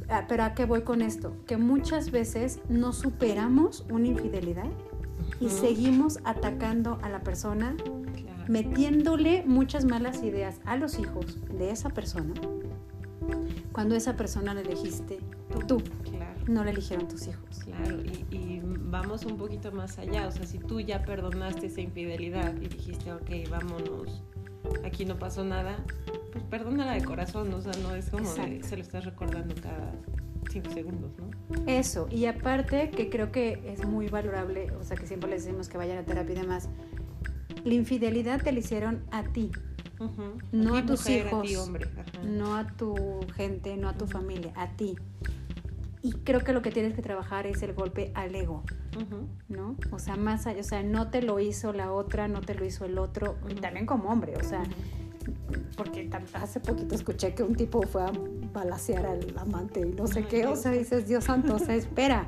ah, 0.08 0.24
pero 0.28 0.44
¿a 0.44 0.54
qué 0.54 0.64
voy 0.64 0.82
con 0.82 1.02
esto? 1.02 1.34
Que 1.46 1.56
muchas 1.56 2.10
veces 2.10 2.60
no 2.68 2.92
superamos 2.92 3.84
una 3.90 4.06
infidelidad 4.08 4.70
y 5.40 5.48
seguimos 5.48 6.18
atacando 6.24 6.98
a 7.02 7.08
la 7.08 7.20
persona, 7.20 7.74
Claro. 7.76 8.44
metiéndole 8.48 9.44
muchas 9.46 9.84
malas 9.84 10.22
ideas 10.22 10.60
a 10.64 10.76
los 10.76 10.98
hijos 10.98 11.38
de 11.48 11.70
esa 11.70 11.90
persona, 11.90 12.32
cuando 13.72 13.94
esa 13.94 14.16
persona 14.16 14.52
la 14.54 14.60
elegiste 14.60 15.18
tú, 15.66 15.78
Claro. 16.10 16.40
no 16.48 16.64
la 16.64 16.70
eligieron 16.70 17.08
tus 17.08 17.26
hijos. 17.28 17.60
Claro, 17.64 17.98
y, 18.02 18.34
y 18.34 18.60
vamos 18.64 19.24
un 19.24 19.36
poquito 19.36 19.72
más 19.72 19.98
allá, 19.98 20.26
o 20.28 20.32
sea, 20.32 20.44
si 20.46 20.58
tú 20.58 20.80
ya 20.80 21.04
perdonaste 21.04 21.66
esa 21.66 21.80
infidelidad 21.80 22.54
y 22.60 22.68
dijiste, 22.68 23.12
ok, 23.12 23.30
vámonos, 23.50 24.22
aquí 24.84 25.04
no 25.04 25.18
pasó 25.18 25.44
nada, 25.44 25.76
pues 26.32 26.44
perdónala 26.44 26.92
de 26.92 27.04
corazón, 27.04 27.52
o 27.52 27.60
sea, 27.60 27.72
no 27.82 27.94
es 27.94 28.10
como 28.10 28.32
de, 28.34 28.62
se 28.62 28.76
lo 28.76 28.82
estás 28.82 29.04
recordando 29.04 29.54
cada 29.60 29.92
cinco 30.50 30.70
segundos, 30.70 31.12
¿no? 31.18 31.30
Eso, 31.66 32.08
y 32.10 32.26
aparte 32.26 32.90
que 32.90 33.10
creo 33.10 33.30
que 33.32 33.62
es 33.66 33.86
muy 33.86 34.08
valorable, 34.08 34.70
o 34.72 34.82
sea 34.82 34.96
que 34.96 35.06
siempre 35.06 35.30
les 35.30 35.44
decimos 35.44 35.68
que 35.68 35.78
vayan 35.78 35.98
a 35.98 36.04
terapia 36.04 36.34
y 36.34 36.38
demás, 36.38 36.68
la 37.64 37.74
infidelidad 37.74 38.42
te 38.42 38.52
la 38.52 38.58
hicieron 38.58 39.04
a 39.10 39.22
ti. 39.24 39.50
No 40.50 40.72
ti, 40.72 40.78
a 40.78 40.86
tus 40.86 41.00
mujer, 41.00 41.26
hijos. 41.26 41.38
A 41.38 41.42
ti, 41.42 41.56
hombre. 41.56 41.88
Ajá. 41.96 42.24
no 42.24 42.56
a 42.56 42.66
tu 42.66 43.20
gente, 43.36 43.76
no 43.76 43.88
a 43.88 43.92
tu 43.94 44.06
familia, 44.08 44.52
a 44.56 44.74
ti. 44.76 44.96
Y 46.02 46.12
creo 46.12 46.40
que 46.40 46.52
lo 46.52 46.62
que 46.62 46.70
tienes 46.70 46.94
que 46.94 47.02
trabajar 47.02 47.46
es 47.46 47.62
el 47.62 47.74
golpe 47.74 48.10
al 48.14 48.34
ego. 48.34 48.64
¿no? 49.48 49.76
O 49.90 49.98
sea, 49.98 50.16
más 50.16 50.46
allá, 50.46 50.60
o 50.60 50.64
sea, 50.64 50.82
no 50.82 51.10
te 51.10 51.22
lo 51.22 51.38
hizo 51.40 51.72
la 51.72 51.92
otra, 51.92 52.28
no 52.28 52.40
te 52.40 52.54
lo 52.54 52.64
hizo 52.64 52.84
el 52.84 52.98
otro, 52.98 53.36
y 53.48 53.54
también 53.54 53.86
como 53.86 54.10
hombre, 54.10 54.34
o 54.36 54.42
sea, 54.42 54.62
porque 55.76 56.10
hace 56.34 56.60
poquito 56.60 56.94
escuché 56.94 57.34
que 57.34 57.42
un 57.42 57.54
tipo 57.54 57.82
fue 57.82 58.02
a 58.02 58.12
balasear 58.52 59.06
al 59.06 59.38
amante 59.38 59.80
y 59.80 59.92
no 59.92 60.06
sé 60.06 60.26
qué, 60.26 60.46
o 60.46 60.56
sea, 60.56 60.72
dices, 60.72 61.08
Dios 61.08 61.24
santo, 61.24 61.54
o 61.54 61.58
sea, 61.58 61.74
espera, 61.74 62.26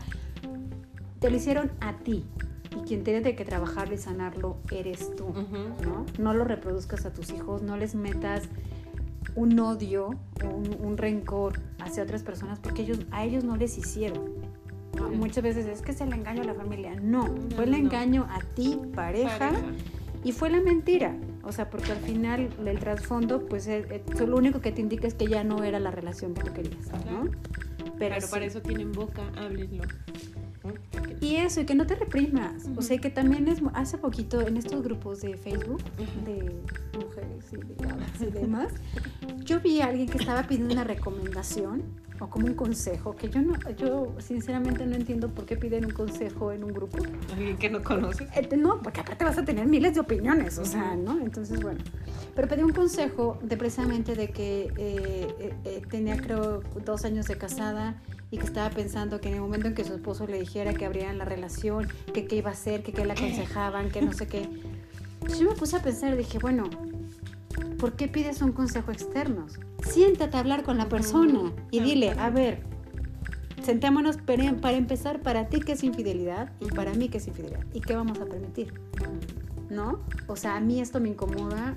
te 1.20 1.30
lo 1.30 1.36
hicieron 1.36 1.72
a 1.80 1.98
ti 1.98 2.24
y 2.76 2.86
quien 2.86 3.04
tiene 3.04 3.20
de 3.20 3.34
que 3.36 3.44
trabajarlo 3.44 3.94
y 3.94 3.98
sanarlo 3.98 4.58
eres 4.70 5.14
tú. 5.16 5.32
¿no? 5.82 6.04
No 6.18 6.34
lo 6.34 6.44
reproduzcas 6.44 7.06
a 7.06 7.12
tus 7.12 7.30
hijos, 7.30 7.62
no 7.62 7.76
les 7.76 7.94
metas 7.94 8.44
un 9.36 9.58
odio, 9.58 10.10
un, 10.44 10.76
un 10.80 10.96
rencor 10.96 11.60
hacia 11.80 12.02
otras 12.02 12.22
personas 12.22 12.58
porque 12.60 12.82
ellos, 12.82 13.00
a 13.10 13.24
ellos 13.24 13.44
no 13.44 13.56
les 13.56 13.76
hicieron. 13.78 14.24
¿no? 14.96 15.10
Sí. 15.10 15.16
Muchas 15.16 15.42
veces 15.42 15.66
es 15.66 15.82
que 15.82 15.90
es 15.92 16.00
el 16.00 16.12
engaño 16.12 16.42
a 16.42 16.44
la 16.46 16.54
familia. 16.54 16.94
No, 17.00 17.26
No, 17.28 17.34
fue 17.56 17.64
el 17.64 17.72
no, 17.72 17.76
engaño 17.76 18.26
a 18.30 18.40
ti, 18.54 18.78
pareja, 18.94 19.38
Pareja. 19.38 19.62
y 20.22 20.32
fue 20.32 20.50
la 20.50 20.60
mentira. 20.60 21.16
O 21.42 21.52
sea, 21.52 21.68
porque 21.68 21.92
al 21.92 21.98
final 21.98 22.48
el 22.64 22.78
trasfondo, 22.78 23.44
pues 23.46 23.66
eh, 23.66 24.02
lo 24.26 24.36
único 24.36 24.60
que 24.60 24.72
te 24.72 24.80
indica 24.80 25.06
es 25.06 25.14
que 25.14 25.26
ya 25.26 25.44
no 25.44 25.62
era 25.64 25.78
la 25.80 25.90
relación 25.90 26.32
que 26.32 26.42
tú 26.42 26.52
querías, 26.54 26.90
¿no? 26.92 27.02
Claro. 27.02 27.30
Pero 27.98 28.20
sí. 28.20 28.26
para 28.30 28.44
eso 28.46 28.60
tienen 28.62 28.92
boca, 28.92 29.22
háblenlo. 29.36 29.84
Y 31.20 31.36
eso, 31.36 31.60
y 31.60 31.64
que 31.66 31.74
no 31.74 31.86
te 31.86 31.94
reprimas. 31.94 32.66
O 32.66 32.70
Ujú. 32.72 32.82
sea, 32.82 32.98
que 32.98 33.10
también 33.10 33.48
es, 33.48 33.60
hace 33.74 33.98
poquito 33.98 34.40
en 34.46 34.56
estos 34.56 34.82
grupos 34.82 35.20
de 35.20 35.36
Facebook, 35.36 35.80
Ujú. 35.98 36.24
de 36.26 36.60
mujeres 36.98 37.44
y 37.52 37.56
de 37.56 38.26
y 38.28 38.30
demás, 38.30 38.68
yo 39.44 39.60
vi 39.60 39.80
a 39.80 39.86
alguien 39.86 40.08
que 40.08 40.18
estaba 40.18 40.42
pidiendo 40.44 40.72
una 40.72 40.84
recomendación 40.84 41.82
o 42.20 42.28
como 42.28 42.46
un 42.46 42.54
consejo, 42.54 43.16
que 43.16 43.28
yo 43.28 43.42
no, 43.42 43.54
yo 43.76 44.14
sinceramente 44.18 44.86
no 44.86 44.94
entiendo 44.94 45.28
por 45.30 45.44
qué 45.46 45.56
piden 45.56 45.84
un 45.84 45.90
consejo 45.90 46.52
en 46.52 46.62
un 46.62 46.72
grupo. 46.72 46.98
Alguien 47.32 47.56
que 47.56 47.68
no 47.68 47.82
conoces. 47.82 48.28
Eh, 48.36 48.48
No, 48.56 48.80
porque 48.80 49.00
aparte 49.00 49.24
vas 49.24 49.36
a 49.36 49.44
tener 49.44 49.66
miles 49.66 49.94
de 49.94 50.00
opiniones, 50.00 50.58
o 50.58 50.64
sea. 50.64 50.94
¿no? 50.96 51.18
Entonces, 51.20 51.60
bueno. 51.60 51.80
Pero 52.36 52.48
pedí 52.48 52.62
un 52.62 52.72
consejo 52.72 53.38
de 53.42 53.56
precisamente 53.56 54.14
de 54.14 54.28
que 54.30 54.72
eh, 54.76 55.26
eh, 55.40 55.54
eh, 55.64 55.82
tenía, 55.90 56.16
creo, 56.16 56.62
dos 56.84 57.04
años 57.04 57.26
de 57.26 57.36
casada 57.36 58.00
y 58.30 58.38
que 58.38 58.44
estaba 58.44 58.70
pensando 58.70 59.20
que 59.20 59.28
en 59.28 59.34
el 59.34 59.40
momento 59.40 59.68
en 59.68 59.74
que 59.74 59.84
su 59.84 59.94
esposo 59.94 60.26
le 60.26 60.38
dijera 60.38 60.74
que 60.74 60.84
abrieran 60.84 61.18
la 61.18 61.24
relación, 61.24 61.88
que 62.12 62.26
qué 62.26 62.36
iba 62.36 62.50
a 62.50 62.52
hacer, 62.52 62.82
que 62.82 62.92
qué 62.92 63.04
le 63.04 63.12
aconsejaban, 63.12 63.90
que 63.90 64.02
no 64.02 64.12
sé 64.12 64.26
qué. 64.26 64.48
Entonces 65.14 65.38
yo 65.38 65.48
me 65.48 65.56
puse 65.56 65.76
a 65.76 65.82
pensar, 65.82 66.16
dije, 66.16 66.38
bueno, 66.38 66.64
¿por 67.78 67.94
qué 67.94 68.08
pides 68.08 68.42
un 68.42 68.52
consejo 68.52 68.90
externo? 68.90 69.46
Siéntate 69.82 70.36
a 70.36 70.40
hablar 70.40 70.62
con 70.62 70.78
la 70.78 70.88
persona 70.88 71.52
y 71.70 71.80
dile, 71.80 72.10
a 72.18 72.30
ver, 72.30 72.62
sentémonos 73.62 74.18
para, 74.18 74.52
para 74.56 74.76
empezar, 74.76 75.20
para 75.22 75.48
ti 75.48 75.60
qué 75.60 75.72
es 75.72 75.82
infidelidad 75.82 76.52
y 76.60 76.66
para 76.66 76.92
mí 76.94 77.08
qué 77.08 77.18
es 77.18 77.26
infidelidad 77.26 77.64
y 77.72 77.80
qué 77.80 77.94
vamos 77.94 78.20
a 78.20 78.26
permitir, 78.26 78.74
¿no? 79.70 80.00
O 80.26 80.36
sea, 80.36 80.56
a 80.56 80.60
mí 80.60 80.80
esto 80.80 81.00
me 81.00 81.08
incomoda, 81.08 81.76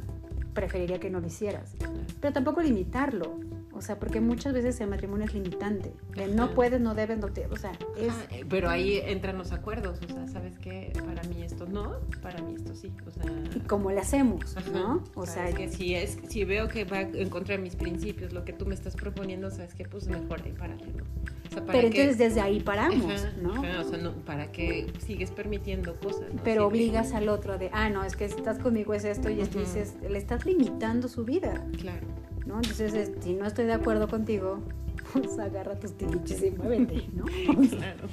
preferiría 0.54 1.00
que 1.00 1.10
no 1.10 1.20
lo 1.20 1.28
hicieras, 1.28 1.76
pero 2.20 2.34
tampoco 2.34 2.62
limitarlo. 2.62 3.40
O 3.78 3.82
sea, 3.82 4.00
porque 4.00 4.20
muchas 4.20 4.54
veces 4.54 4.80
el 4.82 4.90
matrimonio 4.90 5.26
es 5.26 5.34
limitante. 5.34 5.94
De 6.16 6.28
no 6.28 6.52
puedes, 6.56 6.82
no 6.82 6.96
debes, 6.96 7.20
no 7.20 7.28
te... 7.28 7.46
O 7.46 7.56
sea, 7.56 7.72
es... 7.96 8.10
Ah, 8.10 8.26
eh, 8.32 8.44
pero 8.50 8.70
ahí 8.70 8.98
entran 9.04 9.38
los 9.38 9.52
acuerdos, 9.52 10.00
o 10.04 10.12
sea, 10.12 10.28
¿sabes 10.28 10.58
qué? 10.58 10.92
Para 11.06 11.22
mí 11.24 11.44
esto 11.44 11.68
no, 11.68 11.98
para 12.22 12.42
mí 12.42 12.56
esto 12.56 12.74
sí, 12.74 12.92
o 13.06 13.12
sea... 13.12 13.24
Y 13.56 13.60
cómo 13.62 13.92
le 13.92 14.00
hacemos, 14.00 14.58
Ajá. 14.58 14.70
¿no? 14.72 15.04
O 15.14 15.26
sea, 15.26 15.52
que 15.54 15.70
si, 15.70 15.94
es, 15.94 16.18
si 16.28 16.44
veo 16.44 16.68
que 16.68 16.86
va 16.86 17.02
en 17.02 17.30
contra 17.30 17.56
de 17.56 17.62
mis 17.62 17.76
principios, 17.76 18.34
lo 18.34 18.44
que 18.44 18.54
tú 18.54 18.66
me 18.66 18.74
estás 18.74 18.96
proponiendo, 18.96 19.52
¿sabes 19.52 19.76
qué? 19.76 19.86
Pues 19.86 20.08
mejor 20.08 20.42
ahí 20.44 20.54
para 20.54 20.76
¿no? 20.76 20.82
O 20.82 21.50
sea, 21.50 21.66
¿para 21.66 21.80
pero 21.80 21.90
qué? 21.92 22.02
entonces 22.02 22.18
desde 22.18 22.42
ahí 22.42 22.60
paramos, 22.60 23.24
Ajá, 23.24 23.32
¿no? 23.42 23.62
o 23.62 23.84
sea, 23.84 23.98
no, 24.00 24.14
¿para 24.26 24.52
qué 24.52 24.92
sigues 25.06 25.32
permitiendo 25.32 25.96
cosas? 26.00 26.34
no? 26.34 26.42
Pero 26.44 26.64
Sí, 26.64 26.68
obligas 26.68 27.14
al 27.14 27.30
otro 27.30 27.58
de, 27.58 27.70
ah, 27.74 27.90
no, 27.90 28.04
es 28.04 28.16
que 28.16 28.28
si 28.28 28.36
estás 28.36 28.58
conmigo 28.58 28.94
es 28.94 29.06
esto 29.06 29.30
y 29.30 29.40
esto, 29.40 29.60
dices, 29.60 29.96
le 30.08 30.18
estás 30.18 30.46
limitando 30.46 31.08
su 31.08 31.24
vida, 31.26 31.64
Claro. 31.78 32.08
¿No? 32.48 32.56
Entonces, 32.56 32.94
es- 32.94 33.12
si 33.22 33.34
no 33.34 33.46
estoy 33.46 33.66
de 33.66 33.74
acuerdo 33.74 34.08
contigo, 34.08 34.60
pues 35.14 35.38
agarra 35.40 35.80
tus 35.80 35.94
tiliches 35.98 36.44
y 36.44 36.52
muévete, 36.52 37.08
¿no? 37.14 37.26
Claro. 37.70 38.08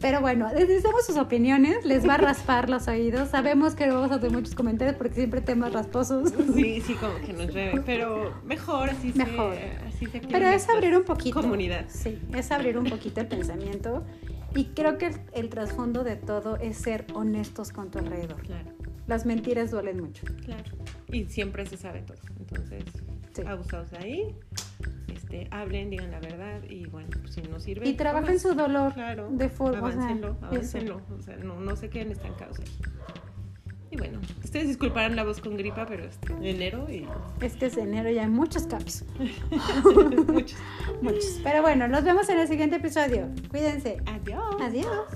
Pero 0.00 0.20
bueno, 0.20 0.48
decimos 0.52 1.06
sus 1.06 1.16
opiniones, 1.16 1.84
les 1.84 2.06
va 2.08 2.14
a 2.14 2.18
raspar 2.18 2.68
los 2.70 2.88
oídos. 2.88 3.28
Sabemos 3.28 3.74
que 3.74 3.86
no 3.86 3.94
vamos 3.94 4.10
a 4.12 4.18
tener 4.20 4.36
muchos 4.36 4.54
comentarios 4.54 4.96
porque 4.96 5.14
siempre 5.14 5.40
temas 5.40 5.72
rasposos. 5.72 6.32
Sí, 6.54 6.80
sí, 6.80 6.94
como 6.94 7.14
que 7.24 7.32
nos 7.32 7.46
llueve, 7.54 7.80
pero 7.86 8.34
mejor 8.44 8.90
así 8.90 9.12
Mejor. 9.14 9.54
se, 9.54 9.86
así 9.86 10.06
se 10.06 10.20
Pero 10.20 10.48
es 10.48 10.68
abrir 10.68 10.96
un 10.96 11.04
poquito. 11.04 11.40
Comunidad. 11.40 11.84
Sí, 11.88 12.18
es 12.34 12.50
abrir 12.50 12.76
un 12.78 12.84
poquito 12.86 13.20
el 13.20 13.28
pensamiento. 13.28 14.02
Y 14.54 14.66
creo 14.66 14.98
que 14.98 15.06
el, 15.06 15.14
el 15.32 15.48
trasfondo 15.48 16.04
de 16.04 16.16
todo 16.16 16.56
es 16.56 16.76
ser 16.76 17.06
honestos 17.14 17.72
con 17.72 17.90
tu 17.90 17.98
alrededor. 18.00 18.42
Claro, 18.42 18.70
Las 19.06 19.24
mentiras 19.26 19.70
duelen 19.70 20.00
mucho. 20.02 20.24
claro. 20.44 20.64
Y 21.10 21.24
siempre 21.26 21.64
se 21.66 21.76
sabe 21.76 22.00
todo. 22.02 22.18
Entonces, 22.38 22.84
Sí. 23.32 23.42
abusados 23.46 23.90
de 23.90 23.98
ahí, 23.98 24.36
este, 25.14 25.48
hablen, 25.50 25.90
digan 25.90 26.10
la 26.10 26.20
verdad 26.20 26.62
y 26.68 26.86
bueno, 26.86 27.08
pues, 27.22 27.34
si 27.34 27.42
no 27.42 27.58
sirve. 27.60 27.88
Y 27.88 27.94
trabajen 27.94 28.38
su 28.38 28.54
dolor 28.54 28.92
Claro. 28.94 29.28
de 29.30 29.48
forma. 29.48 29.88
o 29.88 29.90
sea, 29.90 30.00
Aváncenlo, 30.02 30.28
eso. 30.36 30.46
aváncenlo. 30.46 31.00
O 31.18 31.22
sea, 31.22 31.36
no, 31.38 31.60
no 31.60 31.76
se 31.76 31.88
queden 31.88 32.12
estancados 32.12 32.58
ahí. 32.60 32.66
Y 33.90 33.96
bueno, 33.98 34.20
ustedes 34.42 34.68
disculparán 34.68 35.16
la 35.16 35.22
voz 35.24 35.38
con 35.40 35.54
gripa, 35.58 35.84
pero 35.86 36.04
es 36.04 36.18
enero 36.40 36.86
y 36.90 37.06
Es 37.42 37.56
que 37.56 37.66
es 37.66 37.76
enero 37.76 38.08
y 38.10 38.18
hay 38.18 38.28
muchos 38.28 38.66
cambios. 38.66 39.04
muchos. 40.28 40.58
Muchos. 41.02 41.40
Pero 41.44 41.60
bueno, 41.62 41.88
nos 41.88 42.02
vemos 42.02 42.26
en 42.30 42.38
el 42.38 42.48
siguiente 42.48 42.76
episodio. 42.76 43.28
Cuídense. 43.50 43.98
Adiós. 44.06 44.42
Adiós. 44.62 45.08